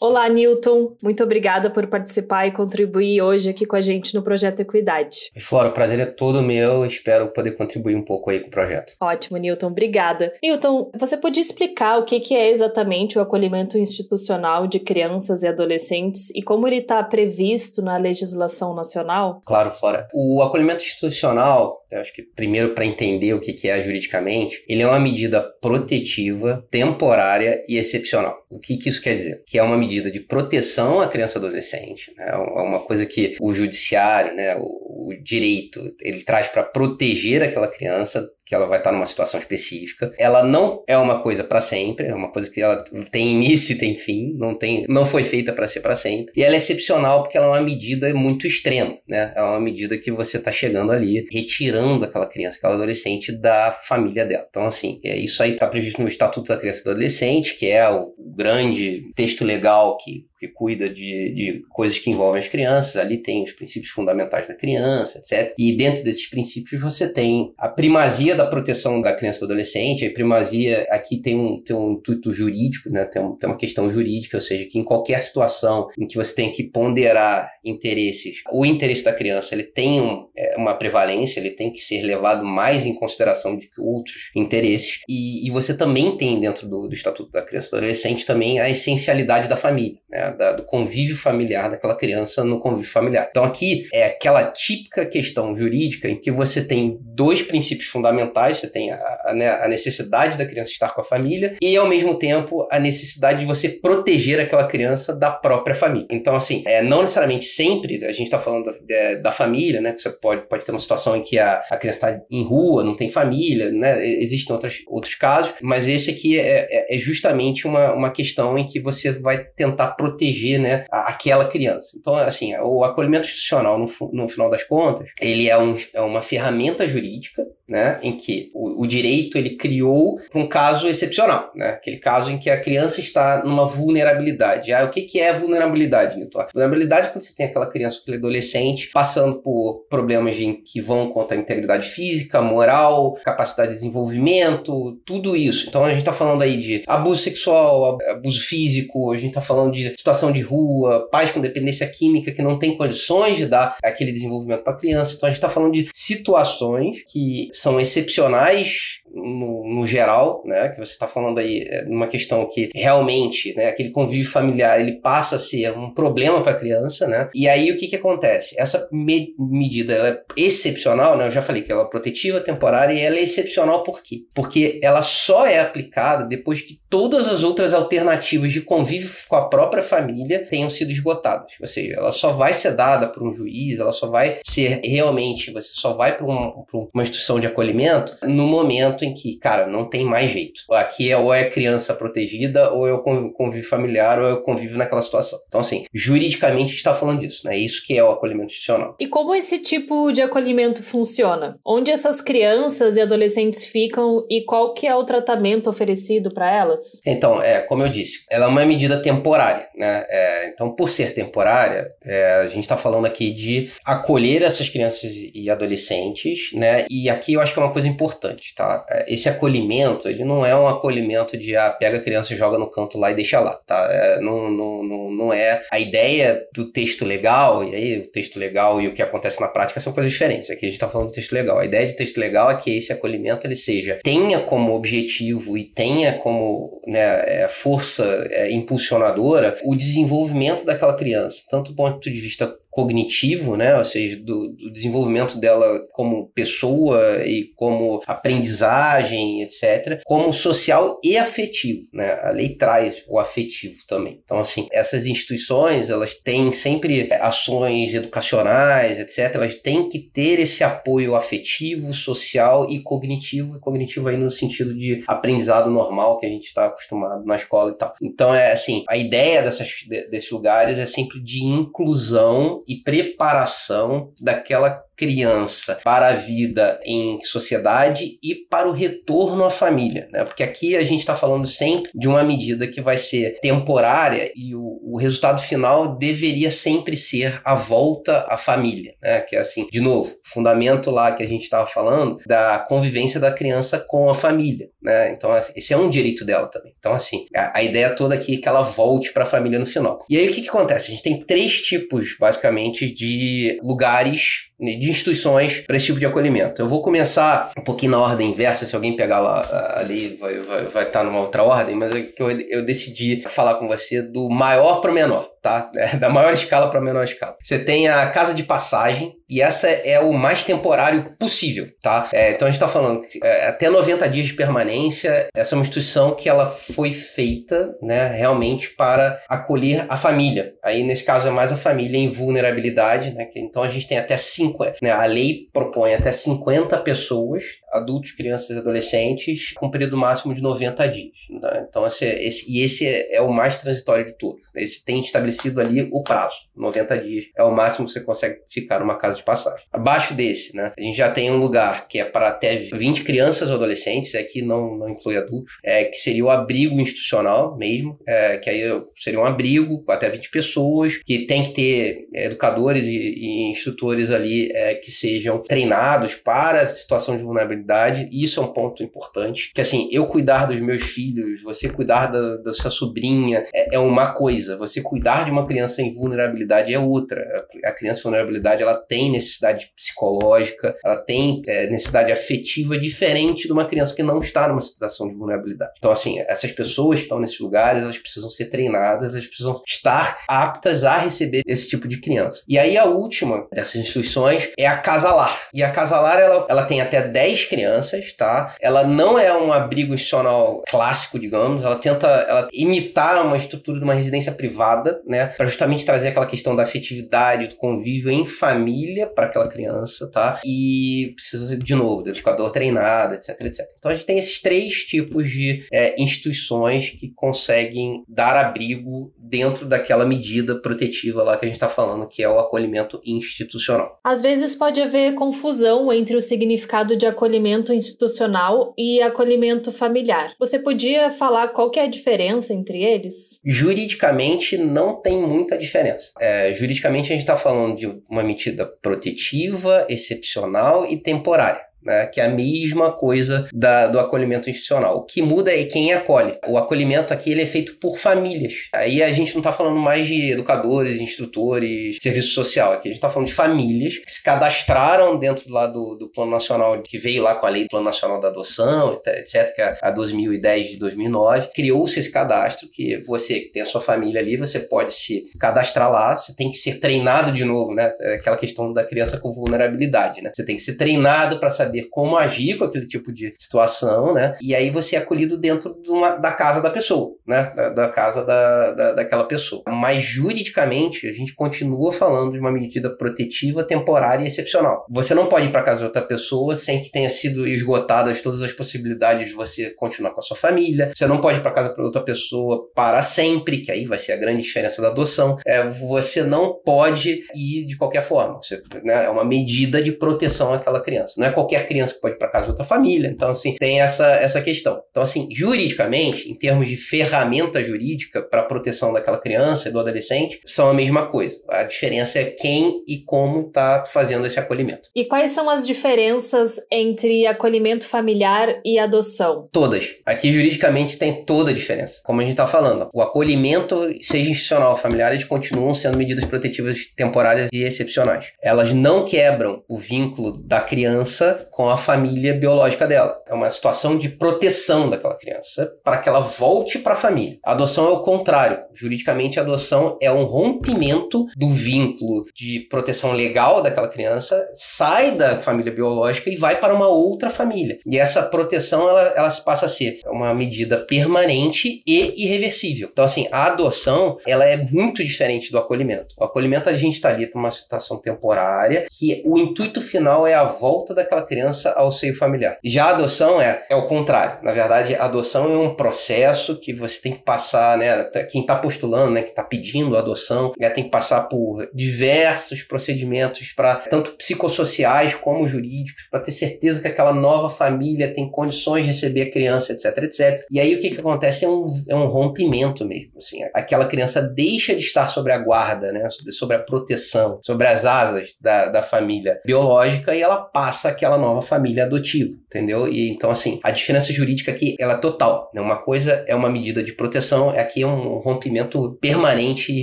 Olá, 0.00 0.28
Newton. 0.28 0.96
Muito 1.02 1.24
obrigada 1.24 1.70
por 1.70 1.84
participar 1.88 2.46
e 2.46 2.52
contribuir 2.52 3.20
hoje 3.20 3.50
aqui 3.50 3.66
com 3.66 3.74
a 3.74 3.80
gente 3.80 4.14
no 4.14 4.22
Projeto 4.22 4.60
Equidade. 4.60 5.28
Flora, 5.40 5.70
o 5.70 5.72
prazer 5.72 5.98
é 5.98 6.06
todo 6.06 6.40
meu. 6.40 6.86
Espero 6.86 7.32
poder 7.32 7.56
contribuir 7.56 7.96
um 7.96 8.04
pouco 8.04 8.30
aí 8.30 8.38
com 8.38 8.46
o 8.46 8.50
projeto. 8.50 8.92
Ótimo, 9.00 9.36
Newton. 9.38 9.66
Obrigada. 9.66 10.32
Newton, 10.40 10.92
você 10.96 11.16
podia 11.16 11.40
explicar 11.40 11.98
o 11.98 12.04
que 12.04 12.32
é 12.32 12.48
exatamente 12.48 13.18
o 13.18 13.20
acolhimento 13.20 13.76
institucional 13.76 14.68
de 14.68 14.78
crianças 14.78 15.42
e 15.42 15.48
adolescentes 15.48 16.30
e 16.30 16.42
como 16.42 16.68
ele 16.68 16.76
está 16.76 17.02
previsto 17.02 17.82
na 17.82 17.96
legislação 17.96 18.76
nacional? 18.76 19.42
Claro, 19.44 19.72
Flora. 19.72 20.06
O 20.14 20.40
acolhimento 20.42 20.80
institucional, 20.80 21.82
eu 21.90 22.00
acho 22.00 22.14
que 22.14 22.22
primeiro 22.22 22.72
para 22.72 22.86
entender 22.86 23.34
o 23.34 23.40
que 23.40 23.66
é 23.66 23.82
juridicamente, 23.82 24.62
ele 24.68 24.82
é 24.82 24.86
uma 24.86 25.00
medida 25.00 25.42
protetiva, 25.60 26.64
temporária 26.70 27.60
e 27.66 27.76
excepcional. 27.76 28.36
O 28.48 28.60
que, 28.60 28.76
que 28.76 28.88
isso 28.88 29.02
quer 29.02 29.14
dizer? 29.14 29.42
Que 29.44 29.58
é 29.58 29.62
uma 29.62 29.76
medida 29.76 29.87
de 29.88 30.20
proteção 30.20 31.00
à 31.00 31.08
criança 31.08 31.38
adolescente, 31.38 32.12
né? 32.16 32.26
é 32.30 32.36
uma 32.36 32.80
coisa 32.80 33.04
que 33.04 33.36
o 33.40 33.52
judiciário, 33.52 34.34
né, 34.34 34.56
o, 34.56 35.08
o 35.08 35.22
direito, 35.22 35.80
ele 36.00 36.22
traz 36.22 36.48
para 36.48 36.62
proteger 36.62 37.42
aquela 37.42 37.68
criança 37.68 38.28
que 38.48 38.54
ela 38.54 38.66
vai 38.66 38.78
estar 38.78 38.92
numa 38.92 39.04
situação 39.04 39.38
específica. 39.38 40.10
Ela 40.18 40.42
não 40.42 40.82
é 40.86 40.96
uma 40.96 41.20
coisa 41.22 41.44
para 41.44 41.60
sempre, 41.60 42.06
é 42.06 42.14
uma 42.14 42.32
coisa 42.32 42.50
que 42.50 42.62
ela 42.62 42.82
tem 43.12 43.28
início 43.32 43.74
e 43.74 43.78
tem 43.78 43.94
fim, 43.94 44.32
não 44.38 44.54
tem, 44.54 44.86
não 44.88 45.04
foi 45.04 45.22
feita 45.22 45.52
para 45.52 45.68
ser 45.68 45.80
para 45.80 45.94
sempre. 45.94 46.32
E 46.34 46.42
ela 46.42 46.54
é 46.54 46.56
excepcional 46.56 47.22
porque 47.22 47.36
ela 47.36 47.46
é 47.46 47.50
uma 47.50 47.60
medida 47.60 48.12
muito 48.14 48.46
extrema, 48.46 48.96
né? 49.06 49.34
Ela 49.36 49.48
é 49.48 49.50
uma 49.50 49.60
medida 49.60 49.98
que 49.98 50.10
você 50.10 50.38
está 50.38 50.50
chegando 50.50 50.90
ali, 50.90 51.26
retirando 51.30 52.06
aquela 52.06 52.26
criança, 52.26 52.56
aquela 52.56 52.74
adolescente 52.74 53.32
da 53.32 53.70
família 53.70 54.24
dela. 54.24 54.46
Então, 54.48 54.66
assim, 54.66 54.98
é, 55.04 55.14
isso 55.14 55.42
aí 55.42 55.52
está 55.52 55.66
previsto 55.66 56.00
no 56.00 56.08
Estatuto 56.08 56.48
da 56.48 56.56
Criança 56.56 56.80
e 56.80 56.84
do 56.84 56.90
Adolescente, 56.92 57.54
que 57.54 57.66
é 57.66 57.86
o 57.90 58.14
grande 58.34 59.12
texto 59.14 59.44
legal 59.44 59.98
que 59.98 60.26
que 60.38 60.48
cuida 60.48 60.88
de, 60.88 61.34
de 61.34 61.64
coisas 61.68 61.98
que 61.98 62.10
envolvem 62.10 62.40
as 62.40 62.48
crianças, 62.48 62.96
ali 62.96 63.18
tem 63.18 63.42
os 63.42 63.52
princípios 63.52 63.90
fundamentais 63.92 64.46
da 64.46 64.54
criança, 64.54 65.18
etc. 65.18 65.52
E 65.58 65.76
dentro 65.76 66.04
desses 66.04 66.28
princípios 66.28 66.80
você 66.80 67.08
tem 67.12 67.52
a 67.58 67.68
primazia 67.68 68.34
da 68.34 68.46
proteção 68.46 69.00
da 69.00 69.12
criança 69.12 69.38
e 69.38 69.40
do 69.40 69.44
adolescente, 69.46 70.06
a 70.06 70.12
primazia 70.12 70.86
aqui 70.90 71.20
tem 71.20 71.36
um, 71.36 71.56
tem 71.62 71.74
um 71.74 71.92
intuito 71.92 72.32
jurídico, 72.32 72.90
né? 72.90 73.04
tem, 73.04 73.22
tem 73.36 73.50
uma 73.50 73.56
questão 73.56 73.90
jurídica, 73.90 74.36
ou 74.36 74.40
seja, 74.40 74.64
que 74.66 74.78
em 74.78 74.84
qualquer 74.84 75.20
situação 75.20 75.88
em 75.98 76.06
que 76.06 76.16
você 76.16 76.34
tem 76.34 76.52
que 76.52 76.62
ponderar 76.62 77.50
interesses, 77.64 78.42
o 78.52 78.64
interesse 78.64 79.04
da 79.04 79.12
criança 79.12 79.54
ele 79.54 79.64
tem 79.64 80.00
um, 80.00 80.28
é, 80.36 80.56
uma 80.56 80.74
prevalência, 80.74 81.40
ele 81.40 81.50
tem 81.50 81.72
que 81.72 81.80
ser 81.80 82.02
levado 82.02 82.44
mais 82.44 82.86
em 82.86 82.94
consideração 82.94 83.56
do 83.56 83.60
que 83.60 83.80
outros 83.80 84.30
interesses, 84.36 85.00
e, 85.08 85.46
e 85.46 85.50
você 85.50 85.76
também 85.76 86.16
tem 86.16 86.40
dentro 86.40 86.68
do, 86.68 86.88
do 86.88 86.94
Estatuto 86.94 87.32
da 87.32 87.42
Criança 87.42 87.68
e 87.68 87.70
do 87.70 87.76
Adolescente 87.78 88.26
também 88.26 88.60
a 88.60 88.70
essencialidade 88.70 89.48
da 89.48 89.56
família, 89.56 89.98
né? 90.08 90.27
Da, 90.36 90.52
do 90.52 90.64
convívio 90.64 91.16
familiar 91.16 91.70
daquela 91.70 91.94
criança 91.94 92.44
no 92.44 92.60
convívio 92.60 92.90
familiar. 92.90 93.28
Então 93.30 93.44
aqui 93.44 93.86
é 93.92 94.04
aquela 94.04 94.44
típica 94.44 95.04
questão 95.04 95.54
jurídica 95.54 96.08
em 96.08 96.20
que 96.20 96.30
você 96.30 96.62
tem 96.62 96.98
dois 97.00 97.42
princípios 97.42 97.88
fundamentais, 97.88 98.58
você 98.58 98.68
tem 98.68 98.90
a, 98.92 99.18
a, 99.24 99.34
né, 99.34 99.48
a 99.48 99.68
necessidade 99.68 100.38
da 100.38 100.46
criança 100.46 100.70
estar 100.70 100.94
com 100.94 101.00
a 101.00 101.04
família 101.04 101.56
e 101.60 101.76
ao 101.76 101.88
mesmo 101.88 102.18
tempo 102.18 102.66
a 102.70 102.78
necessidade 102.78 103.40
de 103.40 103.46
você 103.46 103.68
proteger 103.68 104.40
aquela 104.40 104.66
criança 104.66 105.14
da 105.14 105.30
própria 105.30 105.74
família. 105.74 106.08
Então 106.10 106.34
assim, 106.34 106.62
é, 106.66 106.82
não 106.82 107.00
necessariamente 107.00 107.46
sempre, 107.46 108.04
a 108.04 108.12
gente 108.12 108.24
está 108.24 108.38
falando 108.38 108.66
da, 108.66 108.94
é, 108.94 109.16
da, 109.16 109.32
família, 109.32 109.80
né, 109.80 109.94
você 109.96 110.10
pode, 110.10 110.48
pode 110.48 110.64
ter 110.64 110.72
uma 110.72 110.78
situação 110.78 111.16
em 111.16 111.22
que 111.22 111.38
a, 111.38 111.62
a 111.70 111.76
criança 111.76 112.08
está 112.10 112.20
em 112.30 112.42
rua, 112.42 112.84
não 112.84 112.96
tem 112.96 113.08
família, 113.08 113.70
né, 113.70 114.06
existem 114.06 114.52
outras, 114.52 114.78
outros 114.86 115.14
casos, 115.14 115.52
mas 115.62 115.86
esse 115.86 116.10
aqui 116.10 116.38
é, 116.38 116.66
é, 116.70 116.96
é 116.96 116.98
justamente 116.98 117.66
uma, 117.66 117.92
uma 117.92 118.10
questão 118.10 118.58
em 118.58 118.66
que 118.66 118.80
você 118.80 119.12
vai 119.12 119.44
tentar 119.44 119.88
proteger 119.92 120.17
proteger 120.18 120.58
né, 120.58 120.84
aquela 120.90 121.46
criança. 121.46 121.96
Então, 121.96 122.14
assim, 122.16 122.54
o 122.58 122.82
acolhimento 122.82 123.26
institucional, 123.26 123.78
no, 123.78 123.86
no 124.12 124.28
final 124.28 124.50
das 124.50 124.64
contas, 124.64 125.08
ele 125.20 125.48
é, 125.48 125.56
um, 125.56 125.76
é 125.94 126.00
uma 126.00 126.20
ferramenta 126.20 126.86
jurídica 126.86 127.46
né, 127.68 127.98
em 128.02 128.12
que 128.12 128.50
o, 128.54 128.82
o 128.82 128.86
direito 128.86 129.36
ele 129.36 129.50
criou 129.50 130.18
um 130.34 130.46
caso 130.46 130.88
excepcional, 130.88 131.50
né, 131.54 131.70
aquele 131.70 131.98
caso 131.98 132.30
em 132.30 132.38
que 132.38 132.48
a 132.48 132.60
criança 132.60 133.00
está 133.00 133.42
numa 133.44 133.66
vulnerabilidade. 133.66 134.72
Ah, 134.72 134.84
o 134.84 134.90
que, 134.90 135.02
que 135.02 135.20
é 135.20 135.32
vulnerabilidade, 135.32 136.16
Newton? 136.16 136.46
Vulnerabilidade 136.52 137.08
é 137.08 137.10
quando 137.10 137.24
você 137.24 137.34
tem 137.34 137.46
aquela 137.46 137.70
criança, 137.70 137.98
aquele 138.00 138.16
adolescente 138.16 138.90
passando 138.92 139.42
por 139.42 139.86
problemas 139.88 140.36
que 140.64 140.80
vão 140.80 141.10
contra 141.10 141.36
a 141.36 141.40
integridade 141.40 141.88
física, 141.88 142.40
moral, 142.40 143.14
capacidade 143.24 143.70
de 143.70 143.76
desenvolvimento, 143.76 145.00
tudo 145.04 145.36
isso. 145.36 145.66
Então 145.68 145.84
a 145.84 145.90
gente 145.90 146.00
está 146.00 146.12
falando 146.12 146.42
aí 146.42 146.56
de 146.56 146.82
abuso 146.86 147.22
sexual, 147.22 147.98
abuso 148.10 148.40
físico, 148.40 149.12
a 149.12 149.16
gente 149.16 149.30
está 149.30 149.40
falando 149.40 149.72
de 149.72 149.88
situação 149.96 150.30
de 150.30 150.40
rua, 150.40 151.08
pais 151.10 151.30
com 151.30 151.40
dependência 151.40 151.86
química 151.86 152.32
que 152.32 152.42
não 152.42 152.58
têm 152.58 152.76
condições 152.76 153.36
de 153.36 153.46
dar 153.46 153.76
aquele 153.82 154.12
desenvolvimento 154.12 154.62
para 154.62 154.72
a 154.72 154.76
criança. 154.76 155.14
Então 155.16 155.26
a 155.26 155.30
gente 155.30 155.38
está 155.38 155.48
falando 155.48 155.72
de 155.72 155.88
situações 155.92 157.02
que 157.06 157.48
são 157.60 157.80
excepcionais 157.80 159.00
no, 159.18 159.64
no 159.66 159.86
geral, 159.86 160.42
né, 160.44 160.68
que 160.68 160.78
você 160.78 160.92
está 160.92 161.06
falando 161.06 161.38
aí, 161.38 161.64
é 161.68 161.84
uma 161.86 162.06
questão 162.06 162.48
que 162.48 162.70
realmente, 162.74 163.54
né, 163.54 163.68
aquele 163.68 163.90
convívio 163.90 164.30
familiar, 164.30 164.80
ele 164.80 165.00
passa 165.00 165.36
a 165.36 165.38
ser 165.38 165.76
um 165.76 165.92
problema 165.92 166.42
para 166.42 166.52
a 166.52 166.58
criança, 166.58 167.06
né? 167.06 167.28
E 167.34 167.48
aí 167.48 167.70
o 167.70 167.76
que 167.76 167.88
que 167.88 167.96
acontece? 167.96 168.54
Essa 168.58 168.88
me 168.92 169.34
medida 169.38 169.94
ela 169.94 170.08
é 170.08 170.22
excepcional, 170.36 171.16
né? 171.16 171.26
Eu 171.26 171.30
já 171.30 171.42
falei 171.42 171.62
que 171.62 171.72
ela 171.72 171.82
é 171.82 171.86
protetiva, 171.86 172.40
temporária 172.40 172.92
e 172.92 173.00
ela 173.00 173.16
é 173.16 173.22
excepcional 173.22 173.82
por 173.82 174.02
quê? 174.02 174.24
Porque 174.34 174.78
ela 174.82 175.02
só 175.02 175.46
é 175.46 175.58
aplicada 175.58 176.24
depois 176.24 176.60
que 176.60 176.80
todas 176.88 177.28
as 177.28 177.42
outras 177.42 177.74
alternativas 177.74 178.52
de 178.52 178.60
convívio 178.60 179.08
com 179.28 179.36
a 179.36 179.48
própria 179.48 179.82
família 179.82 180.44
tenham 180.44 180.70
sido 180.70 180.90
esgotadas. 180.90 181.52
Ou 181.60 181.66
seja, 181.66 181.94
ela 181.96 182.12
só 182.12 182.32
vai 182.32 182.54
ser 182.54 182.74
dada 182.74 183.08
por 183.08 183.22
um 183.22 183.32
juiz, 183.32 183.78
ela 183.78 183.92
só 183.92 184.08
vai 184.08 184.38
ser 184.44 184.80
realmente, 184.84 185.52
você 185.52 185.72
só 185.74 185.92
vai 185.92 186.16
para 186.16 186.26
um, 186.26 186.64
uma 186.92 187.02
instituição 187.02 187.38
de 187.40 187.46
acolhimento 187.46 188.16
no 188.22 188.46
momento 188.46 189.04
em 189.08 189.14
que, 189.14 189.36
cara, 189.36 189.66
não 189.66 189.88
tem 189.88 190.04
mais 190.04 190.30
jeito. 190.30 190.62
Aqui 190.72 191.10
é 191.10 191.16
ou 191.16 191.32
é 191.32 191.48
criança 191.50 191.94
protegida, 191.94 192.70
ou 192.72 192.86
é 192.86 192.92
o 192.92 193.02
convívio 193.32 193.68
familiar, 193.68 194.20
ou 194.20 194.28
é 194.28 194.32
o 194.32 194.42
convívio 194.42 194.78
naquela 194.78 195.02
situação. 195.02 195.38
Então, 195.48 195.60
assim, 195.60 195.84
juridicamente 195.92 196.64
a 196.64 196.68
gente 196.68 196.76
está 196.76 196.94
falando 196.94 197.20
disso, 197.20 197.46
né? 197.46 197.56
Isso 197.56 197.84
que 197.86 197.96
é 197.96 198.04
o 198.04 198.10
acolhimento 198.10 198.52
institucional. 198.52 198.96
E 198.98 199.06
como 199.06 199.34
esse 199.34 199.58
tipo 199.58 200.12
de 200.12 200.22
acolhimento 200.22 200.82
funciona? 200.82 201.58
Onde 201.64 201.90
essas 201.90 202.20
crianças 202.20 202.96
e 202.96 203.00
adolescentes 203.00 203.64
ficam 203.64 204.26
e 204.30 204.44
qual 204.44 204.74
que 204.74 204.86
é 204.86 204.94
o 204.94 205.04
tratamento 205.04 205.68
oferecido 205.70 206.32
para 206.32 206.50
elas? 206.54 207.00
Então, 207.04 207.42
é, 207.42 207.60
como 207.60 207.82
eu 207.82 207.88
disse, 207.88 208.20
ela 208.30 208.46
é 208.46 208.48
uma 208.48 208.64
medida 208.64 209.00
temporária, 209.00 209.68
né? 209.76 210.04
É, 210.08 210.50
então, 210.50 210.74
por 210.74 210.90
ser 210.90 211.14
temporária, 211.14 211.90
é, 212.04 212.34
a 212.36 212.46
gente 212.46 212.60
está 212.60 212.76
falando 212.76 213.06
aqui 213.06 213.30
de 213.30 213.70
acolher 213.84 214.42
essas 214.42 214.68
crianças 214.68 215.12
e 215.34 215.50
adolescentes, 215.50 216.52
né? 216.52 216.86
E 216.90 217.08
aqui 217.08 217.34
eu 217.34 217.40
acho 217.40 217.52
que 217.52 217.58
é 217.58 217.62
uma 217.62 217.72
coisa 217.72 217.88
importante, 217.88 218.54
tá? 218.54 218.84
Esse 219.06 219.28
acolhimento, 219.28 220.08
ele 220.08 220.24
não 220.24 220.44
é 220.44 220.56
um 220.56 220.66
acolhimento 220.66 221.36
de 221.36 221.56
ah, 221.56 221.70
pega 221.70 221.98
a 221.98 222.00
criança, 222.00 222.34
joga 222.34 222.58
no 222.58 222.70
canto 222.70 222.98
lá 222.98 223.10
e 223.10 223.14
deixa 223.14 223.40
lá, 223.40 223.54
tá? 223.66 223.88
É, 223.90 224.20
não, 224.20 224.50
não, 224.50 224.82
não, 224.82 225.10
não 225.10 225.32
é 225.32 225.62
a 225.70 225.78
ideia 225.78 226.42
do 226.54 226.70
texto 226.72 227.04
legal, 227.04 227.64
e 227.64 227.74
aí 227.74 228.00
o 228.00 228.10
texto 228.10 228.38
legal 228.38 228.80
e 228.80 228.88
o 228.88 228.94
que 228.94 229.02
acontece 229.02 229.40
na 229.40 229.48
prática 229.48 229.80
são 229.80 229.92
coisas 229.92 230.12
diferentes. 230.12 230.50
Aqui 230.50 230.66
a 230.66 230.68
gente 230.68 230.74
está 230.74 230.88
falando 230.88 231.08
do 231.08 231.14
texto 231.14 231.32
legal. 231.32 231.58
A 231.58 231.64
ideia 231.64 231.86
do 231.86 231.96
texto 231.96 232.18
legal 232.18 232.50
é 232.50 232.56
que 232.56 232.76
esse 232.76 232.92
acolhimento 232.92 233.46
ele 233.46 233.56
seja 233.56 233.98
tenha 234.02 234.40
como 234.40 234.74
objetivo 234.74 235.56
e 235.56 235.64
tenha 235.64 236.14
como 236.14 236.80
né, 236.86 237.22
é, 237.26 237.48
força 237.48 238.26
é, 238.30 238.50
impulsionadora 238.50 239.56
o 239.64 239.74
desenvolvimento 239.74 240.64
daquela 240.64 240.96
criança, 240.96 241.42
tanto 241.50 241.72
do 241.72 241.76
ponto 241.76 242.10
de 242.10 242.20
vista 242.20 242.54
cognitivo, 242.78 243.56
né? 243.56 243.76
Ou 243.76 243.84
seja, 243.84 244.16
do, 244.18 244.52
do, 244.52 244.70
desenvolvimento 244.70 245.36
dela 245.36 245.66
como 245.90 246.28
pessoa 246.28 247.26
e 247.26 247.50
como 247.56 248.00
aprendizagem, 248.06 249.42
etc., 249.42 250.00
como 250.04 250.32
social 250.32 251.00
e 251.02 251.18
afetivo, 251.18 251.88
né? 251.92 252.12
A 252.22 252.30
lei 252.30 252.50
traz 252.50 253.02
o 253.08 253.18
afetivo 253.18 253.78
também. 253.88 254.20
Então, 254.22 254.38
assim, 254.38 254.68
essas 254.72 255.06
instituições, 255.06 255.90
elas 255.90 256.14
têm 256.14 256.52
sempre 256.52 257.08
ações 257.20 257.94
educacionais, 257.94 259.00
etc., 259.00 259.34
elas 259.34 259.56
têm 259.56 259.88
que 259.88 259.98
ter 259.98 260.38
esse 260.38 260.62
apoio 260.62 261.16
afetivo, 261.16 261.92
social 261.92 262.70
e 262.70 262.80
cognitivo, 262.80 263.56
e 263.56 263.60
cognitivo 263.60 264.08
aí 264.08 264.16
no 264.16 264.30
sentido 264.30 264.72
de 264.72 265.02
aprendizado 265.08 265.68
normal 265.68 266.20
que 266.20 266.26
a 266.26 266.28
gente 266.28 266.46
está 266.46 266.66
acostumado 266.66 267.24
na 267.24 267.34
escola 267.34 267.72
e 267.72 267.74
tal. 267.76 267.92
Então, 268.00 268.32
é 268.32 268.52
assim, 268.52 268.84
a 268.88 268.96
ideia 268.96 269.42
dessas, 269.42 269.68
desses 269.88 270.30
lugares 270.30 270.78
é 270.78 270.86
sempre 270.86 271.20
de 271.20 271.42
inclusão 271.42 272.60
e 272.68 272.82
preparação 272.82 274.12
daquela 274.20 274.84
criança 274.98 275.78
para 275.84 276.08
a 276.08 276.14
vida 276.14 276.78
em 276.84 277.20
sociedade 277.22 278.18
e 278.22 278.34
para 278.34 278.68
o 278.68 278.72
retorno 278.72 279.44
à 279.44 279.50
família, 279.50 280.08
né? 280.12 280.24
Porque 280.24 280.42
aqui 280.42 280.76
a 280.76 280.82
gente 280.82 281.00
está 281.00 281.14
falando 281.14 281.46
sempre 281.46 281.90
de 281.94 282.08
uma 282.08 282.24
medida 282.24 282.66
que 282.66 282.80
vai 282.80 282.98
ser 282.98 283.38
temporária 283.40 284.32
e 284.34 284.56
o, 284.56 284.80
o, 284.82 284.98
resultado 284.98 285.40
final 285.40 285.96
deveria 285.96 286.50
sempre 286.50 286.96
ser 286.96 287.40
a 287.44 287.54
volta 287.54 288.26
à 288.28 288.36
família, 288.36 288.94
né? 289.00 289.20
Que 289.20 289.36
é 289.36 289.38
assim, 289.38 289.68
de 289.70 289.80
novo, 289.80 290.16
fundamento 290.24 290.90
lá 290.90 291.12
que 291.12 291.22
a 291.22 291.28
gente 291.28 291.44
estava 291.44 291.66
falando 291.66 292.18
da 292.26 292.58
convivência 292.68 293.20
da 293.20 293.30
criança 293.30 293.78
com 293.78 294.10
a 294.10 294.14
família, 294.14 294.68
né? 294.82 295.12
Então 295.12 295.30
assim, 295.30 295.52
esse 295.54 295.72
é 295.72 295.76
um 295.76 295.88
direito 295.88 296.24
dela 296.24 296.48
também. 296.48 296.74
Então 296.76 296.92
assim, 296.92 297.26
a, 297.34 297.58
a 297.58 297.62
ideia 297.62 297.94
toda 297.94 298.16
aqui 298.16 298.34
é 298.34 298.38
que 298.38 298.48
ela 298.48 298.62
volte 298.62 299.12
para 299.12 299.22
a 299.22 299.26
família 299.26 299.60
no 299.60 299.66
final. 299.66 300.04
E 300.10 300.16
aí 300.16 300.28
o 300.28 300.32
que, 300.32 300.42
que 300.42 300.48
acontece? 300.48 300.88
A 300.88 300.90
gente 300.90 301.04
tem 301.04 301.22
três 301.24 301.60
tipos 301.60 302.16
basicamente 302.18 302.92
de 302.92 303.60
lugares 303.62 304.48
de 304.60 304.87
instituições 304.88 305.60
para 305.66 305.76
esse 305.76 305.86
tipo 305.86 305.98
de 305.98 306.06
acolhimento. 306.06 306.60
Eu 306.60 306.68
vou 306.68 306.82
começar 306.82 307.52
um 307.56 307.62
pouquinho 307.62 307.92
na 307.92 308.00
ordem 308.00 308.30
inversa, 308.30 308.66
se 308.66 308.74
alguém 308.74 308.96
pegar 308.96 309.20
lá 309.20 309.74
ali 309.76 310.16
vai 310.20 310.34
estar 310.34 310.46
vai, 310.46 310.64
vai 310.64 310.84
tá 310.86 311.04
numa 311.04 311.20
outra 311.20 311.42
ordem, 311.42 311.76
mas 311.76 311.92
é 311.92 312.02
que 312.02 312.22
eu, 312.22 312.30
eu 312.30 312.64
decidi 312.64 313.22
falar 313.22 313.54
com 313.54 313.68
você 313.68 314.02
do 314.02 314.28
maior 314.28 314.80
para 314.80 314.90
o 314.90 314.94
menor 314.94 315.28
tá? 315.42 315.70
É, 315.74 315.96
da 315.98 316.08
maior 316.08 316.32
escala 316.32 316.70
para 316.70 316.80
menor 316.80 317.04
escala. 317.04 317.36
Você 317.42 317.58
tem 317.58 317.88
a 317.88 318.10
casa 318.10 318.34
de 318.34 318.42
passagem, 318.42 319.14
e 319.28 319.42
essa 319.42 319.68
é 319.68 320.00
o 320.00 320.12
mais 320.12 320.42
temporário 320.42 321.14
possível, 321.18 321.68
tá? 321.82 322.08
É, 322.12 322.32
então 322.32 322.48
a 322.48 322.50
gente 322.50 322.60
está 322.60 322.68
falando 322.68 323.02
é, 323.22 323.46
até 323.46 323.68
90 323.68 324.08
dias 324.08 324.28
de 324.28 324.34
permanência, 324.34 325.28
essa 325.34 325.54
é 325.54 325.56
uma 325.56 325.62
instituição 325.62 326.14
que 326.14 326.28
ela 326.28 326.46
foi 326.46 326.92
feita, 326.92 327.76
né, 327.82 328.08
realmente 328.08 328.70
para 328.70 329.20
acolher 329.28 329.84
a 329.88 329.96
família. 329.96 330.54
Aí 330.64 330.82
nesse 330.82 331.04
caso 331.04 331.28
é 331.28 331.30
mais 331.30 331.52
a 331.52 331.56
família 331.56 331.98
em 331.98 332.08
vulnerabilidade, 332.08 333.12
né? 333.12 333.26
Que, 333.26 333.38
então 333.38 333.62
a 333.62 333.68
gente 333.68 333.86
tem 333.86 333.98
até 333.98 334.16
5, 334.16 334.64
né? 334.82 334.90
A 334.90 335.04
lei 335.04 335.48
propõe 335.52 335.94
até 335.94 336.10
50 336.10 336.78
pessoas, 336.78 337.44
adultos, 337.72 338.12
crianças 338.12 338.50
e 338.50 338.58
adolescentes, 338.58 339.52
com 339.52 339.66
um 339.66 339.70
período 339.70 339.96
máximo 339.96 340.34
de 340.34 340.40
90 340.40 340.88
dias. 340.88 341.12
Tá? 341.40 341.66
Então 341.68 341.86
esse, 341.86 342.04
esse, 342.04 342.50
e 342.50 342.62
esse 342.62 342.86
é, 342.86 343.16
é 343.16 343.20
o 343.20 343.30
mais 343.30 343.56
transitório 343.56 344.06
de 344.06 344.16
todos. 344.16 344.40
Esse 344.56 344.84
tem 344.84 345.00
estabelecido 345.00 345.27
estabelecido 345.28 345.60
ali 345.60 345.88
o 345.92 346.02
prazo, 346.02 346.36
90 346.56 346.98
dias. 346.98 347.26
É 347.36 347.42
o 347.42 347.54
máximo 347.54 347.86
que 347.86 347.92
você 347.92 348.00
consegue 348.00 348.40
ficar 348.50 348.80
numa 348.80 348.96
casa 348.96 349.16
de 349.16 349.24
passagem. 349.24 349.66
Abaixo 349.72 350.14
desse, 350.14 350.56
né, 350.56 350.72
a 350.76 350.80
gente 350.80 350.96
já 350.96 351.10
tem 351.10 351.30
um 351.30 351.36
lugar 351.36 351.86
que 351.88 351.98
é 351.98 352.04
para 352.04 352.28
até 352.28 352.56
20 352.56 353.04
crianças 353.04 353.48
ou 353.48 353.56
adolescentes, 353.56 354.14
aqui 354.14 354.42
não, 354.42 354.76
não 354.76 354.88
inclui 354.88 355.16
adultos, 355.16 355.58
é, 355.64 355.84
que 355.84 355.96
seria 355.96 356.24
o 356.24 356.30
abrigo 356.30 356.80
institucional 356.80 357.56
mesmo, 357.56 357.98
é, 358.06 358.38
que 358.38 358.50
aí 358.50 358.82
seria 358.96 359.20
um 359.20 359.24
abrigo 359.24 359.82
com 359.84 359.92
até 359.92 360.08
20 360.08 360.30
pessoas, 360.30 360.96
que 360.96 361.26
tem 361.26 361.42
que 361.42 361.50
ter 361.50 362.08
educadores 362.14 362.86
e, 362.86 362.96
e 362.96 363.50
instrutores 363.50 364.10
ali 364.10 364.50
é, 364.52 364.74
que 364.74 364.90
sejam 364.90 365.38
treinados 365.38 366.14
para 366.14 366.60
a 366.60 366.66
situação 366.66 367.16
de 367.16 367.22
vulnerabilidade. 367.22 368.08
Isso 368.12 368.40
é 368.40 368.42
um 368.42 368.52
ponto 368.52 368.82
importante, 368.82 369.52
que 369.54 369.60
assim, 369.60 369.88
eu 369.92 370.06
cuidar 370.06 370.46
dos 370.46 370.60
meus 370.60 370.82
filhos, 370.82 371.42
você 371.42 371.68
cuidar 371.68 372.06
da, 372.06 372.36
da 372.36 372.52
sua 372.52 372.70
sobrinha, 372.70 373.44
é, 373.54 373.76
é 373.76 373.78
uma 373.78 374.12
coisa, 374.12 374.56
você 374.56 374.80
cuidar 374.80 375.17
de 375.24 375.30
uma 375.30 375.46
criança 375.46 375.82
em 375.82 375.92
vulnerabilidade 375.92 376.72
é 376.72 376.78
outra. 376.78 377.46
A 377.64 377.72
criança 377.72 378.00
em 378.00 378.02
vulnerabilidade 378.04 378.62
ela 378.62 378.74
tem 378.74 379.10
necessidade 379.10 379.72
psicológica, 379.76 380.74
ela 380.84 380.96
tem 380.96 381.42
é, 381.46 381.66
necessidade 381.68 382.12
afetiva 382.12 382.78
diferente 382.78 383.46
de 383.46 383.52
uma 383.52 383.64
criança 383.64 383.94
que 383.94 384.02
não 384.02 384.18
está 384.18 384.48
numa 384.48 384.60
situação 384.60 385.08
de 385.08 385.14
vulnerabilidade. 385.14 385.72
Então, 385.78 385.90
assim, 385.90 386.18
essas 386.20 386.52
pessoas 386.52 386.98
que 386.98 387.04
estão 387.04 387.20
nesses 387.20 387.38
lugares, 387.38 387.82
elas 387.82 387.98
precisam 387.98 388.30
ser 388.30 388.46
treinadas, 388.46 389.12
elas 389.12 389.26
precisam 389.26 389.62
estar 389.66 390.18
aptas 390.28 390.84
a 390.84 390.98
receber 390.98 391.42
esse 391.46 391.68
tipo 391.68 391.88
de 391.88 392.00
criança. 392.00 392.42
E 392.48 392.58
aí 392.58 392.76
a 392.76 392.84
última 392.84 393.46
dessas 393.52 393.76
instituições 393.76 394.50
é 394.58 394.66
a 394.66 394.76
Casalar. 394.76 395.48
E 395.52 395.62
a 395.62 395.70
Casalar, 395.70 396.18
ela, 396.18 396.46
ela 396.48 396.64
tem 396.66 396.80
até 396.80 397.02
10 397.02 397.44
crianças, 397.44 398.12
tá? 398.12 398.54
Ela 398.60 398.84
não 398.84 399.18
é 399.18 399.36
um 399.36 399.52
abrigo 399.52 399.94
institucional 399.94 400.62
clássico, 400.68 401.18
digamos, 401.18 401.64
ela 401.64 401.76
tenta 401.76 402.06
ela 402.06 402.48
imitar 402.52 403.24
uma 403.24 403.36
estrutura 403.36 403.78
de 403.78 403.84
uma 403.84 403.94
residência 403.94 404.32
privada, 404.32 405.00
né? 405.08 405.26
Para 405.26 405.46
justamente 405.46 405.86
trazer 405.86 406.08
aquela 406.08 406.26
questão 406.26 406.54
da 406.54 406.64
afetividade, 406.64 407.48
do 407.48 407.56
convívio 407.56 408.10
em 408.10 408.26
família 408.26 409.06
para 409.06 409.26
aquela 409.26 409.48
criança, 409.48 410.10
tá? 410.10 410.38
E 410.44 411.12
precisa, 411.14 411.56
de 411.56 411.74
novo, 411.74 412.02
do 412.02 412.10
educador 412.10 412.50
treinado, 412.52 413.14
etc, 413.14 413.40
etc. 413.40 413.66
Então 413.78 413.90
a 413.90 413.94
gente 413.94 414.06
tem 414.06 414.18
esses 414.18 414.40
três 414.40 414.84
tipos 414.84 415.30
de 415.30 415.64
é, 415.72 416.00
instituições 416.00 416.90
que 416.90 417.10
conseguem 417.14 418.04
dar 418.06 418.36
abrigo 418.36 419.12
dentro 419.18 419.66
daquela 419.66 420.04
medida 420.04 420.60
protetiva 420.60 421.22
lá 421.22 421.36
que 421.36 421.44
a 421.44 421.48
gente 421.48 421.56
está 421.56 421.68
falando, 421.68 422.06
que 422.06 422.22
é 422.22 422.28
o 422.28 422.38
acolhimento 422.38 423.00
institucional. 423.04 423.98
Às 424.04 424.20
vezes 424.20 424.54
pode 424.54 424.80
haver 424.80 425.14
confusão 425.14 425.92
entre 425.92 426.16
o 426.16 426.20
significado 426.20 426.96
de 426.96 427.06
acolhimento 427.06 427.72
institucional 427.72 428.74
e 428.76 429.00
acolhimento 429.00 429.72
familiar. 429.72 430.32
Você 430.38 430.58
podia 430.58 431.10
falar 431.10 431.48
qual 431.48 431.70
que 431.70 431.80
é 431.80 431.84
a 431.84 431.88
diferença 431.88 432.52
entre 432.52 432.82
eles? 432.82 433.40
Juridicamente 433.44 434.58
não 434.58 434.97
tem 435.02 435.18
muita 435.18 435.56
diferença. 435.56 436.12
É, 436.20 436.52
juridicamente, 436.54 437.06
a 437.06 437.14
gente 437.14 437.20
está 437.20 437.36
falando 437.36 437.76
de 437.76 437.86
uma 438.08 438.22
medida 438.22 438.66
protetiva, 438.66 439.86
excepcional 439.88 440.86
e 440.86 440.96
temporária. 440.96 441.67
Né? 441.82 442.06
Que 442.06 442.20
é 442.20 442.24
a 442.24 442.28
mesma 442.28 442.92
coisa 442.92 443.46
da, 443.52 443.86
do 443.86 443.98
acolhimento 443.98 444.50
institucional. 444.50 444.98
O 444.98 445.04
que 445.04 445.22
muda 445.22 445.52
é 445.52 445.64
quem 445.64 445.92
acolhe. 445.92 446.38
O 446.46 446.58
acolhimento 446.58 447.12
aqui 447.12 447.32
ele 447.32 447.42
é 447.42 447.46
feito 447.46 447.78
por 447.78 447.98
famílias. 447.98 448.54
Aí 448.74 449.02
a 449.02 449.12
gente 449.12 449.32
não 449.32 449.40
está 449.40 449.52
falando 449.52 449.78
mais 449.78 450.06
de 450.06 450.32
educadores, 450.32 451.00
instrutores, 451.00 451.98
serviço 452.00 452.30
social. 452.30 452.72
Aqui 452.72 452.88
a 452.88 452.90
gente 452.90 452.98
está 452.98 453.10
falando 453.10 453.28
de 453.28 453.34
famílias 453.34 453.98
que 453.98 454.10
se 454.10 454.22
cadastraram 454.22 455.18
dentro 455.18 455.52
lá 455.52 455.66
do, 455.66 455.96
do 455.96 456.10
Plano 456.10 456.30
Nacional, 456.30 456.80
que 456.82 456.98
veio 456.98 457.22
lá 457.22 457.34
com 457.34 457.46
a 457.46 457.50
lei 457.50 457.64
do 457.64 457.68
Plano 457.68 457.84
Nacional 457.84 458.20
da 458.20 458.28
Adoção, 458.28 459.00
etc., 459.06 459.54
que 459.54 459.62
é 459.62 459.78
a 459.82 459.90
2010 459.90 460.70
de 460.70 460.78
2009. 460.78 461.48
Criou-se 461.54 461.98
esse 461.98 462.10
cadastro 462.10 462.68
que 462.72 462.98
você 463.06 463.40
que 463.40 463.52
tem 463.52 463.62
a 463.62 463.66
sua 463.66 463.80
família 463.80 464.20
ali, 464.20 464.36
você 464.36 464.60
pode 464.60 464.92
se 464.92 465.30
cadastrar 465.38 465.90
lá, 465.90 466.14
você 466.14 466.34
tem 466.34 466.50
que 466.50 466.56
ser 466.56 466.80
treinado 466.80 467.32
de 467.32 467.44
novo, 467.44 467.74
né? 467.74 467.92
É 468.00 468.14
aquela 468.14 468.36
questão 468.36 468.72
da 468.72 468.84
criança 468.84 469.18
com 469.18 469.32
vulnerabilidade, 469.32 470.22
né? 470.22 470.30
Você 470.34 470.44
tem 470.44 470.56
que 470.56 470.62
ser 470.62 470.76
treinado 470.76 471.38
para 471.38 471.50
saber 471.68 471.88
como 471.90 472.16
agir 472.16 472.56
com 472.56 472.64
aquele 472.64 472.86
tipo 472.86 473.12
de 473.12 473.34
situação, 473.38 474.14
né? 474.14 474.34
E 474.40 474.54
aí 474.54 474.70
você 474.70 474.96
é 474.96 474.98
acolhido 474.98 475.36
dentro 475.36 475.80
de 475.82 475.90
uma, 475.90 476.16
da 476.16 476.32
casa 476.32 476.60
da 476.60 476.70
pessoa, 476.70 477.14
né? 477.26 477.52
Da, 477.54 477.68
da 477.68 477.88
casa 477.88 478.24
da, 478.24 478.72
da, 478.72 478.92
daquela 478.92 479.24
pessoa. 479.24 479.62
Mas 479.68 480.02
juridicamente, 480.02 481.08
a 481.08 481.12
gente 481.12 481.34
continua 481.34 481.92
falando 481.92 482.32
de 482.32 482.38
uma 482.38 482.50
medida 482.50 482.94
protetiva, 482.96 483.62
temporária 483.62 484.24
e 484.24 484.26
excepcional. 484.26 484.86
Você 484.88 485.14
não 485.14 485.26
pode 485.26 485.46
ir 485.46 485.52
para 485.52 485.62
casa 485.62 485.80
de 485.80 485.84
outra 485.84 486.02
pessoa 486.02 486.56
sem 486.56 486.80
que 486.80 486.90
tenha 486.90 487.10
sido 487.10 487.46
esgotadas 487.46 488.20
todas 488.22 488.42
as 488.42 488.52
possibilidades 488.52 489.28
de 489.28 489.34
você 489.34 489.70
continuar 489.70 490.12
com 490.12 490.20
a 490.20 490.22
sua 490.22 490.36
família. 490.36 490.90
Você 490.94 491.06
não 491.06 491.20
pode 491.20 491.38
ir 491.38 491.42
para 491.42 491.52
casa 491.52 491.70
para 491.70 491.84
outra 491.84 492.02
pessoa 492.02 492.68
para 492.74 493.02
sempre, 493.02 493.58
que 493.58 493.70
aí 493.70 493.84
vai 493.84 493.98
ser 493.98 494.12
a 494.12 494.16
grande 494.16 494.42
diferença 494.42 494.80
da 494.80 494.88
adoção. 494.88 495.36
É, 495.46 495.62
você 495.64 496.22
não 496.22 496.54
pode 496.64 497.20
ir 497.34 497.66
de 497.66 497.76
qualquer 497.76 498.02
forma. 498.02 498.40
Você, 498.42 498.62
né, 498.82 499.04
é 499.04 499.10
uma 499.10 499.24
medida 499.24 499.82
de 499.82 499.92
proteção 499.92 500.52
àquela 500.52 500.80
criança. 500.80 501.14
Não 501.18 501.26
é 501.26 501.30
qualquer 501.30 501.57
criança 501.64 501.94
que 501.94 502.00
pode 502.00 502.14
ir 502.14 502.18
para 502.18 502.28
casa 502.28 502.44
de 502.46 502.50
outra 502.50 502.64
família. 502.64 503.08
Então, 503.08 503.30
assim, 503.30 503.56
tem 503.56 503.80
essa, 503.80 504.06
essa 504.06 504.40
questão. 504.40 504.82
Então, 504.90 505.02
assim, 505.02 505.28
juridicamente, 505.30 506.30
em 506.30 506.34
termos 506.34 506.68
de 506.68 506.76
ferramenta 506.76 507.62
jurídica 507.62 508.22
para 508.22 508.42
proteção 508.42 508.92
daquela 508.92 509.18
criança 509.18 509.68
e 509.68 509.72
do 509.72 509.80
adolescente, 509.80 510.40
são 510.44 510.68
a 510.68 510.74
mesma 510.74 511.06
coisa. 511.06 511.36
A 511.50 511.62
diferença 511.62 512.18
é 512.18 512.24
quem 512.24 512.82
e 512.86 513.02
como 513.04 513.48
está 513.48 513.84
fazendo 513.86 514.26
esse 514.26 514.38
acolhimento. 514.38 514.88
E 514.94 515.04
quais 515.04 515.30
são 515.30 515.48
as 515.48 515.66
diferenças 515.66 516.56
entre 516.70 517.26
acolhimento 517.26 517.86
familiar 517.86 518.60
e 518.64 518.78
adoção? 518.78 519.48
Todas. 519.52 519.96
Aqui, 520.04 520.32
juridicamente, 520.32 520.98
tem 520.98 521.24
toda 521.24 521.50
a 521.50 521.54
diferença. 521.54 522.00
Como 522.04 522.20
a 522.20 522.24
gente 522.24 522.32
está 522.32 522.46
falando, 522.46 522.88
o 522.92 523.02
acolhimento, 523.02 523.76
seja 524.00 524.30
institucional 524.30 524.72
ou 524.72 524.76
familiar, 524.76 525.12
eles 525.12 525.24
continuam 525.24 525.74
sendo 525.74 525.98
medidas 525.98 526.24
protetivas 526.24 526.78
temporárias 526.96 527.48
e 527.52 527.62
excepcionais. 527.62 528.32
Elas 528.42 528.72
não 528.72 529.04
quebram 529.04 529.62
o 529.68 529.76
vínculo 529.76 530.38
da 530.46 530.60
criança 530.60 531.47
com 531.58 531.68
a 531.68 531.76
família 531.76 532.34
biológica 532.34 532.86
dela. 532.86 533.20
É 533.26 533.34
uma 533.34 533.50
situação 533.50 533.98
de 533.98 534.08
proteção 534.08 534.88
daquela 534.88 535.16
criança 535.16 535.68
para 535.82 535.98
que 535.98 536.08
ela 536.08 536.20
volte 536.20 536.78
para 536.78 536.92
a 536.94 536.96
família. 536.96 537.40
A 537.44 537.50
adoção 537.50 537.88
é 537.88 537.90
o 537.90 538.04
contrário. 538.04 538.60
Juridicamente, 538.72 539.40
a 539.40 539.42
adoção 539.42 539.98
é 540.00 540.08
um 540.08 540.22
rompimento 540.22 541.26
do 541.36 541.48
vínculo 541.48 542.26
de 542.32 542.60
proteção 542.70 543.10
legal 543.10 543.60
daquela 543.60 543.88
criança, 543.88 544.40
sai 544.54 545.10
da 545.10 545.38
família 545.38 545.72
biológica 545.72 546.30
e 546.30 546.36
vai 546.36 546.54
para 546.60 546.72
uma 546.72 546.86
outra 546.86 547.28
família. 547.28 547.80
E 547.84 547.98
essa 547.98 548.22
proteção 548.22 548.88
ela, 548.88 549.02
ela 549.16 549.30
passa 549.44 549.66
a 549.66 549.68
ser 549.68 549.98
uma 550.06 550.32
medida 550.32 550.78
permanente 550.78 551.82
e 551.84 552.24
irreversível. 552.24 552.88
Então, 552.92 553.04
assim, 553.04 553.26
a 553.32 553.46
adoção 553.46 554.16
ela 554.24 554.44
é 554.44 554.56
muito 554.56 555.04
diferente 555.04 555.50
do 555.50 555.58
acolhimento. 555.58 556.14
O 556.16 556.22
acolhimento 556.22 556.68
a 556.68 556.76
gente 556.76 556.94
está 556.94 557.08
ali 557.08 557.26
para 557.26 557.40
uma 557.40 557.50
situação 557.50 558.00
temporária, 558.00 558.86
que 558.96 559.24
o 559.26 559.36
intuito 559.36 559.82
final 559.82 560.24
é 560.24 560.34
a 560.34 560.44
volta 560.44 560.94
daquela 560.94 561.22
criança 561.22 561.47
ao 561.76 561.90
seio 561.90 562.16
familiar. 562.16 562.58
Já 562.64 562.86
a 562.86 562.90
adoção 562.90 563.40
é, 563.40 563.66
é 563.70 563.76
o 563.76 563.86
contrário. 563.86 564.42
Na 564.42 564.52
verdade, 564.52 564.94
a 564.94 565.04
adoção 565.04 565.52
é 565.52 565.56
um 565.56 565.74
processo 565.74 566.58
que 566.58 566.72
você 566.72 567.00
tem 567.00 567.12
que 567.12 567.22
passar, 567.22 567.78
né? 567.78 568.04
Quem 568.30 568.42
está 568.42 568.56
postulando, 568.56 569.10
né? 569.12 569.22
Que 569.22 569.30
está 569.30 569.42
pedindo 569.42 569.96
adoção, 569.96 570.52
né, 570.58 570.70
tem 570.70 570.84
que 570.84 570.90
passar 570.90 571.22
por 571.22 571.68
diversos 571.74 572.62
procedimentos 572.62 573.52
para 573.52 573.76
tanto 573.76 574.12
psicossociais 574.12 575.14
como 575.14 575.46
jurídicos, 575.46 576.08
para 576.10 576.20
ter 576.20 576.32
certeza 576.32 576.80
que 576.80 576.88
aquela 576.88 577.12
nova 577.12 577.48
família 577.48 578.12
tem 578.12 578.30
condições 578.30 578.82
de 578.82 578.88
receber 578.88 579.22
a 579.22 579.30
criança, 579.30 579.72
etc, 579.72 579.86
etc. 580.04 580.44
E 580.50 580.60
aí 580.60 580.74
o 580.74 580.80
que, 580.80 580.90
que 580.90 581.00
acontece 581.00 581.44
é 581.44 581.48
um, 581.48 581.66
é 581.88 581.94
um 581.94 582.06
rompimento 582.06 582.84
mesmo. 582.86 583.12
Assim, 583.16 583.40
aquela 583.54 583.86
criança 583.86 584.22
deixa 584.22 584.74
de 584.74 584.82
estar 584.82 585.08
sobre 585.08 585.32
a 585.32 585.38
guarda, 585.38 585.92
né? 585.92 586.08
Sobre 586.30 586.56
a 586.56 586.60
proteção, 586.60 587.40
sobre 587.44 587.66
as 587.66 587.84
asas 587.84 588.34
da, 588.40 588.66
da 588.66 588.82
família 588.82 589.40
biológica 589.44 590.14
e 590.14 590.22
ela 590.22 590.36
passa 590.36 590.88
aquela 590.88 591.18
nova 591.18 591.37
família 591.42 591.84
adotiva, 591.84 592.36
entendeu? 592.48 592.88
E 592.88 593.10
então, 593.10 593.30
assim, 593.30 593.60
a 593.62 593.70
diferença 593.70 594.12
jurídica 594.12 594.50
aqui 594.50 594.74
ela 594.78 594.94
é 594.94 594.98
total. 594.98 595.50
Né? 595.54 595.60
Uma 595.60 595.76
coisa 595.76 596.24
é 596.26 596.34
uma 596.34 596.50
medida 596.50 596.82
de 596.82 596.92
proteção, 596.92 597.50
aqui 597.50 597.82
é 597.82 597.86
um 597.86 598.18
rompimento 598.18 598.98
permanente 599.00 599.70
e 599.70 599.82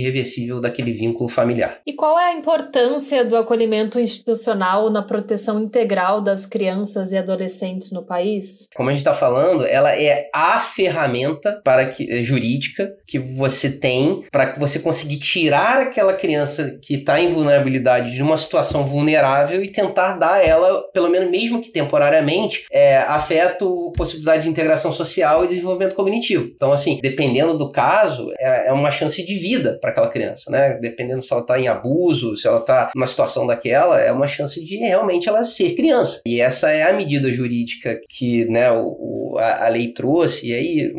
irreversível 0.00 0.60
daquele 0.60 0.92
vínculo 0.92 1.28
familiar. 1.28 1.80
E 1.86 1.94
qual 1.94 2.18
é 2.18 2.30
a 2.30 2.34
importância 2.34 3.24
do 3.24 3.36
acolhimento 3.36 3.98
institucional 3.98 4.90
na 4.90 5.02
proteção 5.02 5.60
integral 5.60 6.20
das 6.20 6.44
crianças 6.44 7.12
e 7.12 7.16
adolescentes 7.16 7.92
no 7.92 8.04
país? 8.04 8.68
Como 8.74 8.88
a 8.88 8.92
gente 8.92 9.00
está 9.00 9.14
falando, 9.14 9.64
ela 9.64 9.94
é 9.94 10.28
a 10.34 10.58
ferramenta 10.58 11.60
para 11.64 11.86
que, 11.86 12.10
eh, 12.10 12.22
jurídica 12.22 12.94
que 13.06 13.18
você 13.18 13.70
tem 13.70 14.24
para 14.30 14.52
que 14.52 14.58
você 14.58 14.78
conseguir 14.78 15.18
tirar 15.18 15.78
aquela 15.78 16.14
criança 16.14 16.78
que 16.82 16.94
está 16.94 17.20
em 17.20 17.28
vulnerabilidade 17.28 18.12
de 18.12 18.22
uma 18.22 18.36
situação 18.36 18.86
vulnerável 18.86 19.62
e 19.62 19.70
tentar 19.70 20.16
dar 20.16 20.34
a 20.34 20.44
ela, 20.44 20.82
pelo 20.92 21.08
menos 21.08 21.30
mesmo 21.30 21.60
que 21.60 21.70
temporariamente, 21.70 22.55
é, 22.70 22.98
afeto, 22.98 23.92
possibilidade 23.96 24.44
de 24.44 24.48
integração 24.48 24.92
social 24.92 25.44
e 25.44 25.48
desenvolvimento 25.48 25.94
cognitivo. 25.94 26.50
Então, 26.54 26.72
assim, 26.72 26.98
dependendo 27.02 27.56
do 27.56 27.70
caso, 27.70 28.32
é, 28.38 28.68
é 28.68 28.72
uma 28.72 28.90
chance 28.90 29.24
de 29.24 29.34
vida 29.36 29.78
para 29.80 29.90
aquela 29.90 30.08
criança, 30.08 30.50
né? 30.50 30.78
Dependendo 30.80 31.22
se 31.22 31.32
ela 31.32 31.42
está 31.42 31.58
em 31.58 31.68
abuso, 31.68 32.36
se 32.36 32.46
ela 32.46 32.60
está 32.60 32.90
numa 32.94 33.06
situação 33.06 33.46
daquela, 33.46 34.00
é 34.00 34.12
uma 34.12 34.28
chance 34.28 34.62
de 34.62 34.76
realmente 34.76 35.28
ela 35.28 35.44
ser 35.44 35.74
criança. 35.74 36.20
E 36.26 36.40
essa 36.40 36.70
é 36.70 36.82
a 36.82 36.92
medida 36.92 37.30
jurídica 37.30 38.00
que 38.08 38.44
né, 38.46 38.70
o, 38.70 39.36
a, 39.38 39.66
a 39.66 39.68
lei 39.68 39.92
trouxe, 39.92 40.48
e 40.48 40.54
aí 40.54 40.92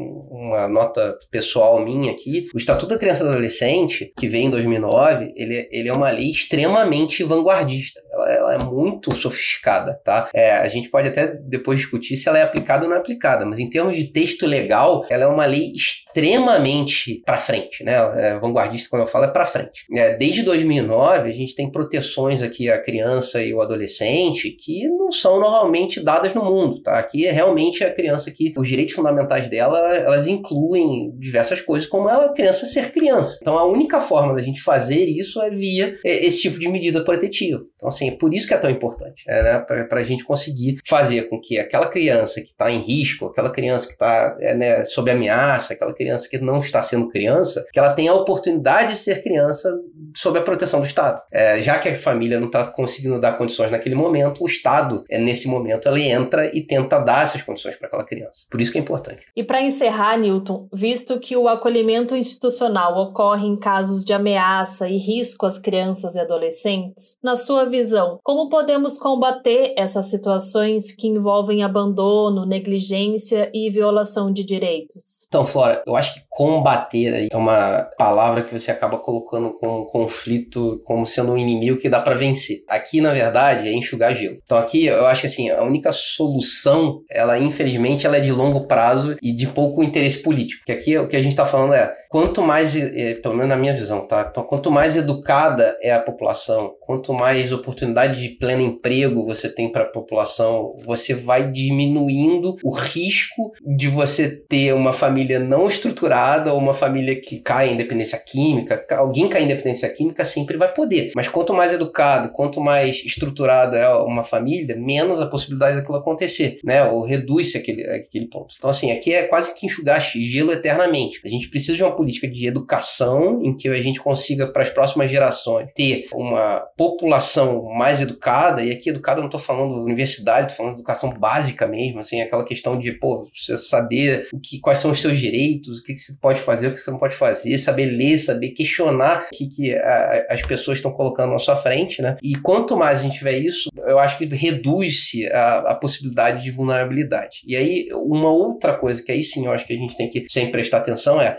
uma 0.48 0.68
nota 0.68 1.18
pessoal 1.30 1.84
minha 1.84 2.12
aqui, 2.12 2.48
o 2.54 2.58
Estatuto 2.58 2.94
da 2.94 3.00
Criança 3.00 3.24
e 3.24 3.28
Adolescente, 3.28 4.12
que 4.18 4.28
veio 4.28 4.46
em 4.46 4.50
2009, 4.50 5.34
ele, 5.36 5.68
ele 5.72 5.90
é 5.90 5.94
uma 5.94 6.10
lei 6.10 6.30
extremamente 6.30 7.24
vanguardista. 7.24 8.02
Ela, 8.18 8.32
ela 8.32 8.54
é 8.56 8.58
muito 8.58 9.14
sofisticada, 9.14 10.00
tá? 10.04 10.30
É, 10.34 10.52
a 10.52 10.68
gente 10.68 10.90
pode 10.90 11.08
até 11.08 11.28
depois 11.28 11.80
discutir 11.80 12.18
se 12.18 12.28
ela 12.28 12.40
é 12.40 12.42
aplicada 12.42 12.84
ou 12.84 12.90
não 12.90 12.98
é 12.98 13.00
aplicada, 13.00 13.46
mas 13.46 13.60
em 13.60 13.70
termos 13.70 13.96
de 13.96 14.06
texto 14.06 14.46
legal, 14.46 15.06
ela 15.10 15.24
é 15.24 15.28
uma 15.28 15.46
lei 15.46 15.72
extremamente 15.72 17.22
para 17.26 17.38
frente, 17.38 17.84
né? 17.84 17.94
É, 18.16 18.40
vanguardista, 18.40 18.90
quando 18.90 19.04
eu 19.04 19.08
falo, 19.08 19.26
é 19.26 19.28
para 19.28 19.46
frente. 19.46 19.86
É, 19.96 20.16
desde 20.16 20.44
2009, 20.44 21.30
a 21.30 21.32
gente 21.32 21.56
tem 21.56 21.72
proteções 21.72 22.42
aqui 22.42 22.70
à 22.70 22.82
criança 22.82 23.42
e 23.42 23.52
ao 23.52 23.62
adolescente 23.62 24.50
que 24.52 24.88
não 24.88 25.12
são 25.12 25.40
normalmente 25.40 26.00
dadas 26.00 26.34
no 26.34 26.44
mundo, 26.44 26.82
tá? 26.82 26.98
Aqui 26.98 27.26
é 27.26 27.32
realmente 27.32 27.84
a 27.84 27.94
criança 27.94 28.32
que 28.32 28.54
os 28.58 28.68
direitos 28.68 28.96
fundamentais 28.96 29.50
dela, 29.50 29.80
elas 29.96 30.28
incluem 30.28 31.12
diversas 31.18 31.62
coisas, 31.62 31.88
como 31.88 32.08
a 32.08 32.34
criança 32.34 32.66
ser 32.66 32.92
criança. 32.92 33.38
Então, 33.42 33.58
a 33.58 33.66
única 33.66 34.02
forma 34.02 34.34
da 34.34 34.42
gente 34.42 34.62
fazer 34.62 35.06
isso 35.06 35.42
é 35.42 35.50
via 35.50 35.96
é, 36.04 36.26
esse 36.26 36.42
tipo 36.42 36.60
de 36.60 36.68
medida 36.68 37.04
protetiva. 37.04 37.64
Então, 37.76 37.90
assim, 37.90 38.07
é 38.10 38.12
por 38.16 38.34
isso 38.34 38.48
que 38.48 38.54
é 38.54 38.58
tão 38.58 38.70
importante, 38.70 39.24
né? 39.28 39.60
para 39.60 40.00
a 40.00 40.04
gente 40.04 40.24
conseguir 40.24 40.78
fazer 40.88 41.24
com 41.24 41.40
que 41.40 41.58
aquela 41.60 41.88
criança 41.88 42.42
que 42.42 42.48
está 42.48 42.72
em 42.72 42.80
risco, 42.80 43.28
aquela 43.28 43.50
criança 43.50 43.88
que 43.88 43.94
está 43.94 44.38
é, 44.40 44.56
né, 44.56 44.86
sob 44.86 45.10
ameaça, 45.10 45.74
aquela 45.74 45.94
criança 45.94 46.28
que 46.30 46.38
não 46.38 46.60
está 46.60 46.82
sendo 46.82 47.10
criança, 47.10 47.66
que 47.72 47.80
ela 47.80 47.94
tenha 47.94 48.12
a 48.12 48.16
oportunidade 48.16 48.94
de 48.94 49.00
ser 49.00 49.22
criança 49.24 49.72
sob 50.16 50.40
a 50.40 50.42
proteção 50.42 50.80
do 50.80 50.86
Estado. 50.86 51.22
É, 51.32 51.62
já 51.62 51.80
que 51.80 51.90
a 51.90 51.98
família 51.98 52.40
não 52.40 52.48
está 52.48 52.66
conseguindo 52.66 53.20
dar 53.20 53.34
condições 53.38 53.72
naquele 53.72 53.96
momento, 53.96 54.44
o 54.44 54.48
Estado, 54.48 55.04
é, 55.10 55.18
nesse 55.18 55.48
momento, 55.48 55.88
ele 55.88 56.04
entra 56.04 56.46
e 56.56 56.62
tenta 56.62 57.00
dar 57.00 57.24
essas 57.24 57.42
condições 57.42 57.76
para 57.76 57.88
aquela 57.88 58.04
criança. 58.04 58.46
Por 58.50 58.62
isso 58.62 58.72
que 58.72 58.78
é 58.78 58.82
importante. 58.82 59.22
E 59.36 59.44
para 59.44 59.62
encerrar, 59.62 60.18
Newton, 60.18 60.68
visto 60.74 61.20
que 61.20 61.36
o 61.36 61.48
acolhimento 61.48 62.16
institucional 62.16 62.98
ocorre 62.98 63.48
em 63.48 63.58
casos 63.58 64.04
de 64.04 64.14
ameaça 64.14 64.90
e 64.90 64.98
risco 64.98 65.46
às 65.46 65.58
crianças 65.58 66.16
e 66.16 66.20
adolescentes, 66.20 67.18
na 67.24 67.36
sua 67.36 67.66
visão, 67.66 68.20
como 68.24 68.50
podemos 68.50 68.98
combater 68.98 69.74
essas 69.78 70.10
situações 70.10 70.96
que 70.96 71.08
envolvem 71.08 71.64
abandono, 71.64 72.46
negligência 72.46 73.50
e 73.54 73.70
violação 73.70 74.32
de 74.32 74.44
direitos? 74.44 75.26
Então, 75.28 75.46
Flora, 75.46 75.84
eu 75.86 75.96
acho 75.96 76.16
que 76.16 76.22
combater 76.30 77.28
é 77.32 77.36
uma 77.36 77.90
palavra 77.98 78.44
que 78.44 78.58
você 78.58 78.72
acaba 78.72 78.98
colocando 78.98 79.54
com 79.54 79.80
um 79.82 79.86
conflito 79.98 80.80
como 80.86 81.08
sendo 81.08 81.32
um 81.34 81.38
inimigo 81.38 81.80
que 81.80 81.89
dá 81.89 82.00
para 82.00 82.13
vencer. 82.13 82.63
Aqui, 82.68 83.01
na 83.01 83.12
verdade, 83.13 83.68
é 83.68 83.74
enxugar 83.74 84.13
gelo. 84.13 84.38
Então, 84.44 84.58
aqui 84.58 84.86
eu 84.86 85.08
acho 85.08 85.22
que 85.22 85.27
assim, 85.27 85.50
a 85.50 85.63
única 85.63 85.92
solução, 85.92 87.01
ela 87.10 87.39
infelizmente 87.39 88.06
ela 88.06 88.18
é 88.18 88.20
de 88.20 88.32
longo 88.32 88.68
prazo 88.68 89.18
e 89.22 89.32
de 89.32 89.48
pouco 89.48 89.84
interesse 89.84 90.22
político. 90.22 90.63
Que 90.66 90.72
aqui 90.72 90.98
o 90.98 91.08
que 91.08 91.16
a 91.16 91.22
gente 91.22 91.32
está 91.32 91.46
falando 91.46 91.74
é 91.74 91.92
quanto 92.10 92.42
mais, 92.42 92.74
pelo 93.22 93.36
menos 93.36 93.50
na 93.50 93.58
minha 93.58 93.74
visão, 93.74 94.08
tá? 94.08 94.28
Então, 94.30 94.44
quanto 94.44 94.72
mais 94.72 94.96
educada 94.96 95.78
é 95.82 95.94
a 95.94 96.00
população, 96.00 96.76
quanto 96.80 97.14
mais 97.14 97.52
oportunidade 97.52 98.22
de 98.22 98.30
pleno 98.38 98.62
emprego 98.62 99.26
você 99.26 99.50
tem 99.50 99.72
para 99.72 99.84
a 99.84 99.90
população, 99.90 100.76
você 100.84 101.14
vai 101.14 101.52
diminuindo 101.52 102.56
o 102.64 102.72
risco 102.72 103.52
de 103.62 103.88
você 103.88 104.30
ter 104.30 104.74
uma 104.74 104.94
família 104.94 105.40
não 105.40 105.68
estruturada 105.68 106.54
ou 106.54 106.60
uma 106.60 106.74
família 106.74 107.20
que 107.20 107.40
cai 107.40 107.72
em 107.72 107.78
dependência 107.78 108.18
química. 108.18 108.86
Alguém 108.92 109.28
cai 109.28 109.44
em 109.44 109.48
dependência 109.48 109.90
química 109.90 110.24
sempre 110.26 110.58
vai 110.58 110.74
poder, 110.74 111.12
mas 111.16 111.28
quanto 111.28 111.54
mais 111.54 111.74
educado, 111.74 112.30
quanto 112.30 112.62
mais 112.62 113.04
estruturada 113.04 113.78
é 113.78 113.90
uma 113.90 114.24
família, 114.24 114.76
menos 114.76 115.22
a 115.22 115.28
possibilidade 115.28 115.78
daquilo 115.78 115.98
acontecer, 115.98 116.60
né? 116.64 116.84
Ou 116.84 117.06
reduz-se 117.06 117.58
aquele, 117.58 117.84
aquele 117.84 118.28
ponto. 118.28 118.56
Então, 118.58 118.70
assim, 118.70 118.92
aqui 118.92 119.14
é 119.14 119.24
quase 119.24 119.54
que 119.54 119.66
enxugar 119.66 120.00
gelo 120.00 120.52
eternamente. 120.52 121.20
A 121.26 121.30
gente 121.30 121.50
precisa 121.50 121.76
de 121.76 121.84
uma 121.84 121.97
política 121.98 122.27
de 122.27 122.48
educação 122.48 123.42
em 123.44 123.56
que 123.56 123.68
a 123.68 123.82
gente 123.82 124.00
consiga, 124.00 124.48
para 124.48 124.62
as 124.62 124.70
próximas 124.70 125.10
gerações, 125.10 125.68
ter 125.75 126.08
uma 126.13 126.60
população 126.77 127.66
mais 127.77 128.01
educada, 128.01 128.63
e 128.63 128.72
aqui 128.72 128.89
educada 128.89 129.20
não 129.20 129.27
estou 129.27 129.39
falando 129.39 129.84
universidade, 129.84 130.51
estou 130.51 130.58
falando 130.58 130.75
educação 130.75 131.10
básica 131.10 131.68
mesmo, 131.68 132.00
assim, 132.00 132.22
aquela 132.22 132.46
questão 132.46 132.77
de, 132.77 132.92
pô, 132.94 133.27
você 133.34 133.58
saber 133.58 134.27
o 134.34 134.39
que, 134.39 134.60
quais 134.60 134.80
são 134.80 134.92
os 134.92 135.01
seus 135.01 135.18
direitos, 135.18 135.80
o 135.80 135.84
que, 135.84 135.94
que 135.94 136.00
você 136.00 136.13
pode 136.22 136.39
fazer, 136.39 136.68
o 136.68 136.74
que 136.74 136.80
você 136.80 136.92
não 136.92 137.00
pode 137.00 137.16
fazer, 137.16 137.58
saber 137.58 137.86
ler, 137.88 138.18
saber 138.20 138.51
questionar 138.51 139.25
o 139.32 139.36
que, 139.36 139.48
que 139.48 139.74
a, 139.74 140.27
as 140.30 140.42
pessoas 140.44 140.77
estão 140.77 140.92
colocando 140.92 141.32
na 141.32 141.39
sua 141.39 141.56
frente, 141.56 142.01
né? 142.01 142.16
E 142.22 142.36
quanto 142.36 142.77
mais 142.77 143.00
a 143.00 143.04
gente 143.04 143.18
tiver 143.18 143.38
isso, 143.39 143.70
eu 143.75 143.98
acho 144.00 144.18
que 144.18 144.25
reduz-se 144.25 145.27
a, 145.27 145.72
a 145.72 145.75
possibilidade 145.75 146.44
de 146.44 146.51
vulnerabilidade. 146.51 147.42
E 147.46 147.56
aí, 147.56 147.88
uma 147.94 148.30
outra 148.30 148.77
coisa 148.77 149.01
que 149.04 149.12
aí 149.12 149.24
sim 149.24 149.46
eu 149.46 149.51
acho 149.51 149.66
que 149.66 149.74
a 149.74 149.77
gente 149.77 149.96
tem 149.96 150.10
que 150.10 150.25
sempre 150.30 150.51
prestar 150.51 150.77
atenção 150.77 151.22
é, 151.22 151.38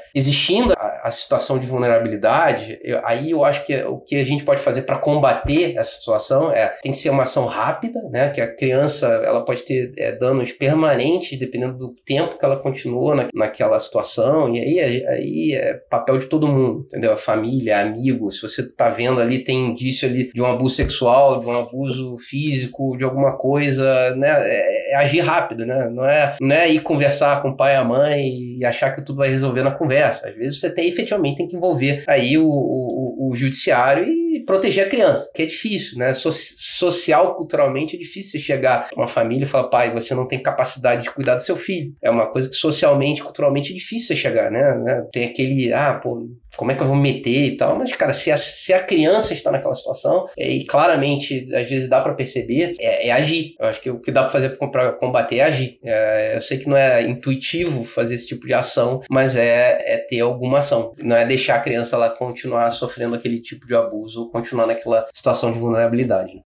existindo 0.48 0.72
a, 0.76 1.08
a 1.08 1.10
situação 1.10 1.58
de 1.58 1.66
vulnerabilidade, 1.66 2.78
eu, 2.82 3.00
aí 3.04 3.30
eu 3.30 3.44
acho 3.44 3.64
que 3.66 3.74
o 3.84 3.98
que 3.98 4.16
a 4.16 4.24
gente 4.24 4.44
pode 4.44 4.60
fazer 4.60 4.82
para 4.82 4.98
combater 4.98 5.76
essa 5.76 5.98
situação 5.98 6.50
é, 6.50 6.68
tem 6.82 6.92
que 6.92 6.98
ser 6.98 7.10
uma 7.10 7.24
ação 7.24 7.46
rápida, 7.46 8.00
né? 8.10 8.30
Que 8.30 8.40
a 8.40 8.52
criança, 8.52 9.06
ela 9.24 9.44
pode 9.44 9.62
ter 9.64 9.92
é, 9.98 10.12
danos 10.12 10.52
permanentes, 10.52 11.38
dependendo 11.38 11.76
do 11.76 11.94
tempo 12.06 12.38
que 12.38 12.44
ela 12.44 12.56
continua 12.56 13.14
na, 13.14 13.28
naquela 13.34 13.78
situação, 13.78 14.54
e 14.54 14.80
aí, 14.80 15.06
aí 15.06 15.54
é 15.54 15.74
papel 15.90 16.18
de 16.18 16.26
todo 16.26 16.48
mundo, 16.48 16.84
entendeu? 16.86 17.12
A 17.12 17.16
família, 17.16 17.80
amigos, 17.80 18.36
se 18.36 18.42
você 18.42 18.62
tá 18.62 18.88
vendo 18.88 19.20
ali, 19.20 19.38
tem 19.38 19.70
indício 19.70 20.08
ali 20.08 20.28
de 20.32 20.40
um 20.40 20.46
abuso 20.46 20.74
sexual, 20.74 21.40
de 21.40 21.46
um 21.46 21.58
abuso 21.58 22.16
físico, 22.18 22.96
de 22.96 23.04
alguma 23.04 23.36
coisa, 23.36 24.14
né? 24.16 24.28
É, 24.28 24.94
é 24.94 24.96
agir 24.96 25.20
rápido, 25.20 25.66
né? 25.66 25.88
Não 25.88 26.04
é, 26.04 26.36
não 26.40 26.56
é 26.56 26.68
ir 26.68 26.80
conversar 26.80 27.42
com 27.42 27.50
o 27.50 27.56
pai 27.56 27.74
e 27.74 27.76
a 27.76 27.84
mãe 27.84 28.58
e 28.58 28.64
achar 28.64 28.94
que 28.94 29.02
tudo 29.02 29.18
vai 29.18 29.28
resolver 29.28 29.62
na 29.62 29.70
conversa. 29.70 30.28
Às 30.38 30.44
vezes 30.44 30.60
você 30.60 30.70
tem 30.70 30.88
efetivamente 30.88 31.38
tem 31.38 31.48
que 31.48 31.56
envolver 31.56 32.04
aí 32.06 32.38
o, 32.38 32.46
o, 32.46 33.07
o 33.18 33.34
judiciário 33.34 34.04
e 34.04 34.44
proteger 34.44 34.86
a 34.86 34.88
criança, 34.88 35.28
que 35.34 35.42
é 35.42 35.46
difícil, 35.46 35.98
né? 35.98 36.14
So, 36.14 36.30
social, 36.30 37.34
culturalmente 37.34 37.96
é 37.96 37.98
difícil 37.98 38.32
você 38.32 38.38
chegar 38.38 38.88
uma 38.96 39.08
família 39.08 39.44
e 39.44 39.48
falar, 39.48 39.68
pai, 39.68 39.92
você 39.92 40.14
não 40.14 40.26
tem 40.26 40.38
capacidade 40.38 41.02
de 41.02 41.10
cuidar 41.10 41.34
do 41.34 41.42
seu 41.42 41.56
filho. 41.56 41.92
É 42.00 42.10
uma 42.10 42.26
coisa 42.26 42.48
que 42.48 42.54
socialmente, 42.54 43.22
culturalmente 43.22 43.72
é 43.72 43.74
difícil 43.74 44.08
você 44.08 44.16
chegar, 44.16 44.50
né? 44.50 44.76
né? 44.78 45.04
Tem 45.12 45.24
aquele, 45.24 45.72
ah, 45.72 45.94
pô, 45.94 46.28
como 46.56 46.72
é 46.72 46.74
que 46.74 46.82
eu 46.82 46.86
vou 46.86 46.96
meter 46.96 47.44
e 47.44 47.56
tal, 47.56 47.76
mas, 47.76 47.94
cara, 47.94 48.12
se 48.12 48.30
a, 48.30 48.36
se 48.36 48.72
a 48.72 48.82
criança 48.82 49.32
está 49.32 49.50
naquela 49.50 49.74
situação, 49.74 50.26
é, 50.36 50.48
e 50.48 50.64
claramente, 50.64 51.48
às 51.54 51.68
vezes 51.68 51.88
dá 51.88 52.00
para 52.00 52.14
perceber, 52.14 52.74
é, 52.80 53.08
é, 53.08 53.12
agir. 53.12 53.54
Eu 53.60 53.68
acho 53.68 53.80
que 53.80 53.90
o 53.90 54.00
que 54.00 54.10
dá 54.10 54.22
para 54.22 54.30
fazer 54.30 54.50
para 54.56 54.92
combater 54.92 55.36
é 55.36 55.44
agir. 55.44 55.78
É, 55.84 56.32
eu 56.36 56.40
sei 56.40 56.58
que 56.58 56.68
não 56.68 56.76
é 56.76 57.02
intuitivo 57.02 57.84
fazer 57.84 58.16
esse 58.16 58.26
tipo 58.26 58.46
de 58.46 58.54
ação, 58.54 59.00
mas 59.08 59.36
é, 59.36 59.94
é 59.94 59.96
ter 59.98 60.20
alguma 60.20 60.58
ação. 60.58 60.92
Não 60.98 61.16
é 61.16 61.24
deixar 61.24 61.56
a 61.56 61.60
criança 61.60 61.96
lá 61.96 62.10
continuar 62.10 62.70
sofrendo 62.70 63.07
aquele 63.14 63.40
tipo 63.40 63.66
de 63.66 63.74
abuso 63.74 64.22
ou 64.22 64.30
continuar 64.30 64.66
naquela 64.66 65.06
situação 65.12 65.52
de 65.52 65.58
vulnerabilidade. 65.58 66.42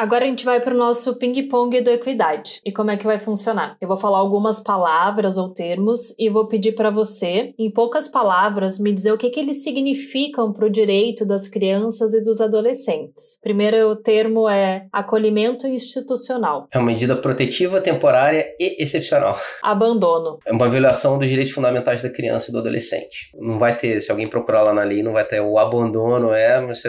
Agora 0.00 0.24
a 0.24 0.28
gente 0.28 0.46
vai 0.46 0.58
para 0.62 0.74
o 0.74 0.78
nosso 0.78 1.18
ping-pong 1.18 1.78
do 1.82 1.90
Equidade. 1.90 2.62
E 2.64 2.72
como 2.72 2.90
é 2.90 2.96
que 2.96 3.04
vai 3.04 3.18
funcionar? 3.18 3.76
Eu 3.78 3.86
vou 3.86 3.98
falar 3.98 4.16
algumas 4.16 4.58
palavras 4.58 5.36
ou 5.36 5.50
termos 5.50 6.14
e 6.18 6.30
vou 6.30 6.48
pedir 6.48 6.72
para 6.72 6.88
você, 6.88 7.52
em 7.58 7.70
poucas 7.70 8.08
palavras, 8.08 8.78
me 8.78 8.94
dizer 8.94 9.12
o 9.12 9.18
que, 9.18 9.28
que 9.28 9.38
eles 9.38 9.62
significam 9.62 10.54
para 10.54 10.64
o 10.64 10.70
direito 10.70 11.26
das 11.26 11.48
crianças 11.48 12.14
e 12.14 12.24
dos 12.24 12.40
adolescentes. 12.40 13.38
Primeiro 13.42 13.94
termo 13.94 14.48
é 14.48 14.86
acolhimento 14.90 15.66
institucional. 15.66 16.66
É 16.72 16.78
uma 16.78 16.86
medida 16.86 17.14
protetiva, 17.14 17.78
temporária 17.78 18.54
e 18.58 18.82
excepcional. 18.82 19.38
Abandono. 19.62 20.38
É 20.46 20.52
uma 20.52 20.70
violação 20.70 21.18
dos 21.18 21.28
direitos 21.28 21.52
fundamentais 21.52 22.00
da 22.00 22.08
criança 22.08 22.48
e 22.48 22.52
do 22.54 22.60
adolescente. 22.60 23.32
Não 23.34 23.58
vai 23.58 23.76
ter, 23.76 24.00
se 24.00 24.10
alguém 24.10 24.26
procurar 24.26 24.62
lá 24.62 24.72
na 24.72 24.82
lei, 24.82 25.02
não 25.02 25.12
vai 25.12 25.24
ter 25.24 25.42
o 25.42 25.58
abandono, 25.58 26.32
é, 26.32 26.58
mas 26.58 26.82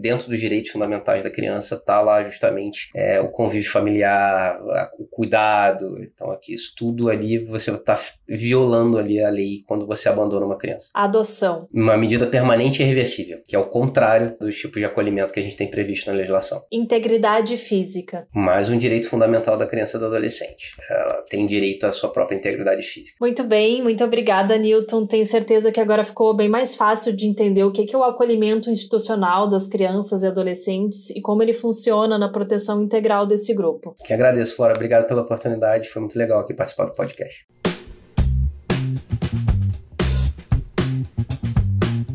dentro 0.00 0.28
dos 0.28 0.38
direitos 0.38 0.70
fundamentais 0.70 1.24
da 1.24 1.30
criança 1.30 1.76
tá 1.76 2.00
lá 2.00 2.22
justamente 2.22 2.51
é, 2.94 3.20
o 3.20 3.30
convívio 3.30 3.70
familiar, 3.70 4.60
o 4.98 5.04
cuidado. 5.06 6.02
Então, 6.02 6.30
aqui, 6.30 6.54
isso 6.54 6.72
tudo 6.76 7.08
ali 7.08 7.38
você 7.44 7.70
está 7.70 7.98
violando 8.28 8.98
ali 8.98 9.22
a 9.22 9.30
lei 9.30 9.62
quando 9.66 9.86
você 9.86 10.08
abandona 10.08 10.46
uma 10.46 10.56
criança. 10.56 10.90
Adoção. 10.94 11.68
Uma 11.72 11.96
medida 11.96 12.26
permanente 12.26 12.80
e 12.80 12.84
irreversível, 12.84 13.40
que 13.46 13.54
é 13.54 13.58
o 13.58 13.66
contrário 13.66 14.36
dos 14.40 14.56
tipos 14.56 14.78
de 14.78 14.84
acolhimento 14.84 15.32
que 15.32 15.40
a 15.40 15.42
gente 15.42 15.56
tem 15.56 15.70
previsto 15.70 16.06
na 16.06 16.16
legislação. 16.16 16.62
Integridade 16.70 17.56
física. 17.56 18.26
Mais 18.34 18.70
um 18.70 18.78
direito 18.78 19.08
fundamental 19.08 19.56
da 19.56 19.66
criança 19.66 19.96
e 19.96 20.00
do 20.00 20.06
adolescente. 20.06 20.76
Ela 20.88 21.22
tem 21.28 21.46
direito 21.46 21.84
à 21.84 21.92
sua 21.92 22.10
própria 22.10 22.36
integridade 22.36 22.82
física. 22.82 23.16
Muito 23.20 23.44
bem, 23.44 23.82
muito 23.82 24.02
obrigada, 24.04 24.56
Newton. 24.56 25.06
Tenho 25.06 25.26
certeza 25.26 25.70
que 25.70 25.80
agora 25.80 26.04
ficou 26.04 26.34
bem 26.34 26.48
mais 26.48 26.74
fácil 26.74 27.14
de 27.14 27.26
entender 27.26 27.64
o 27.64 27.72
que 27.72 27.94
é 27.94 27.98
o 27.98 28.04
acolhimento 28.04 28.70
institucional 28.70 29.48
das 29.48 29.66
crianças 29.66 30.22
e 30.22 30.26
adolescentes 30.26 31.10
e 31.10 31.20
como 31.20 31.42
ele 31.42 31.52
funciona 31.52 32.18
na 32.18 32.31
proteção 32.32 32.82
integral 32.82 33.26
desse 33.26 33.54
grupo. 33.54 33.94
Que 34.04 34.12
agradeço, 34.12 34.56
Flora. 34.56 34.72
Obrigado 34.74 35.06
pela 35.06 35.22
oportunidade. 35.22 35.88
Foi 35.88 36.00
muito 36.00 36.18
legal 36.18 36.40
aqui 36.40 36.52
participar 36.52 36.86
do 36.86 36.92
podcast. 36.92 37.46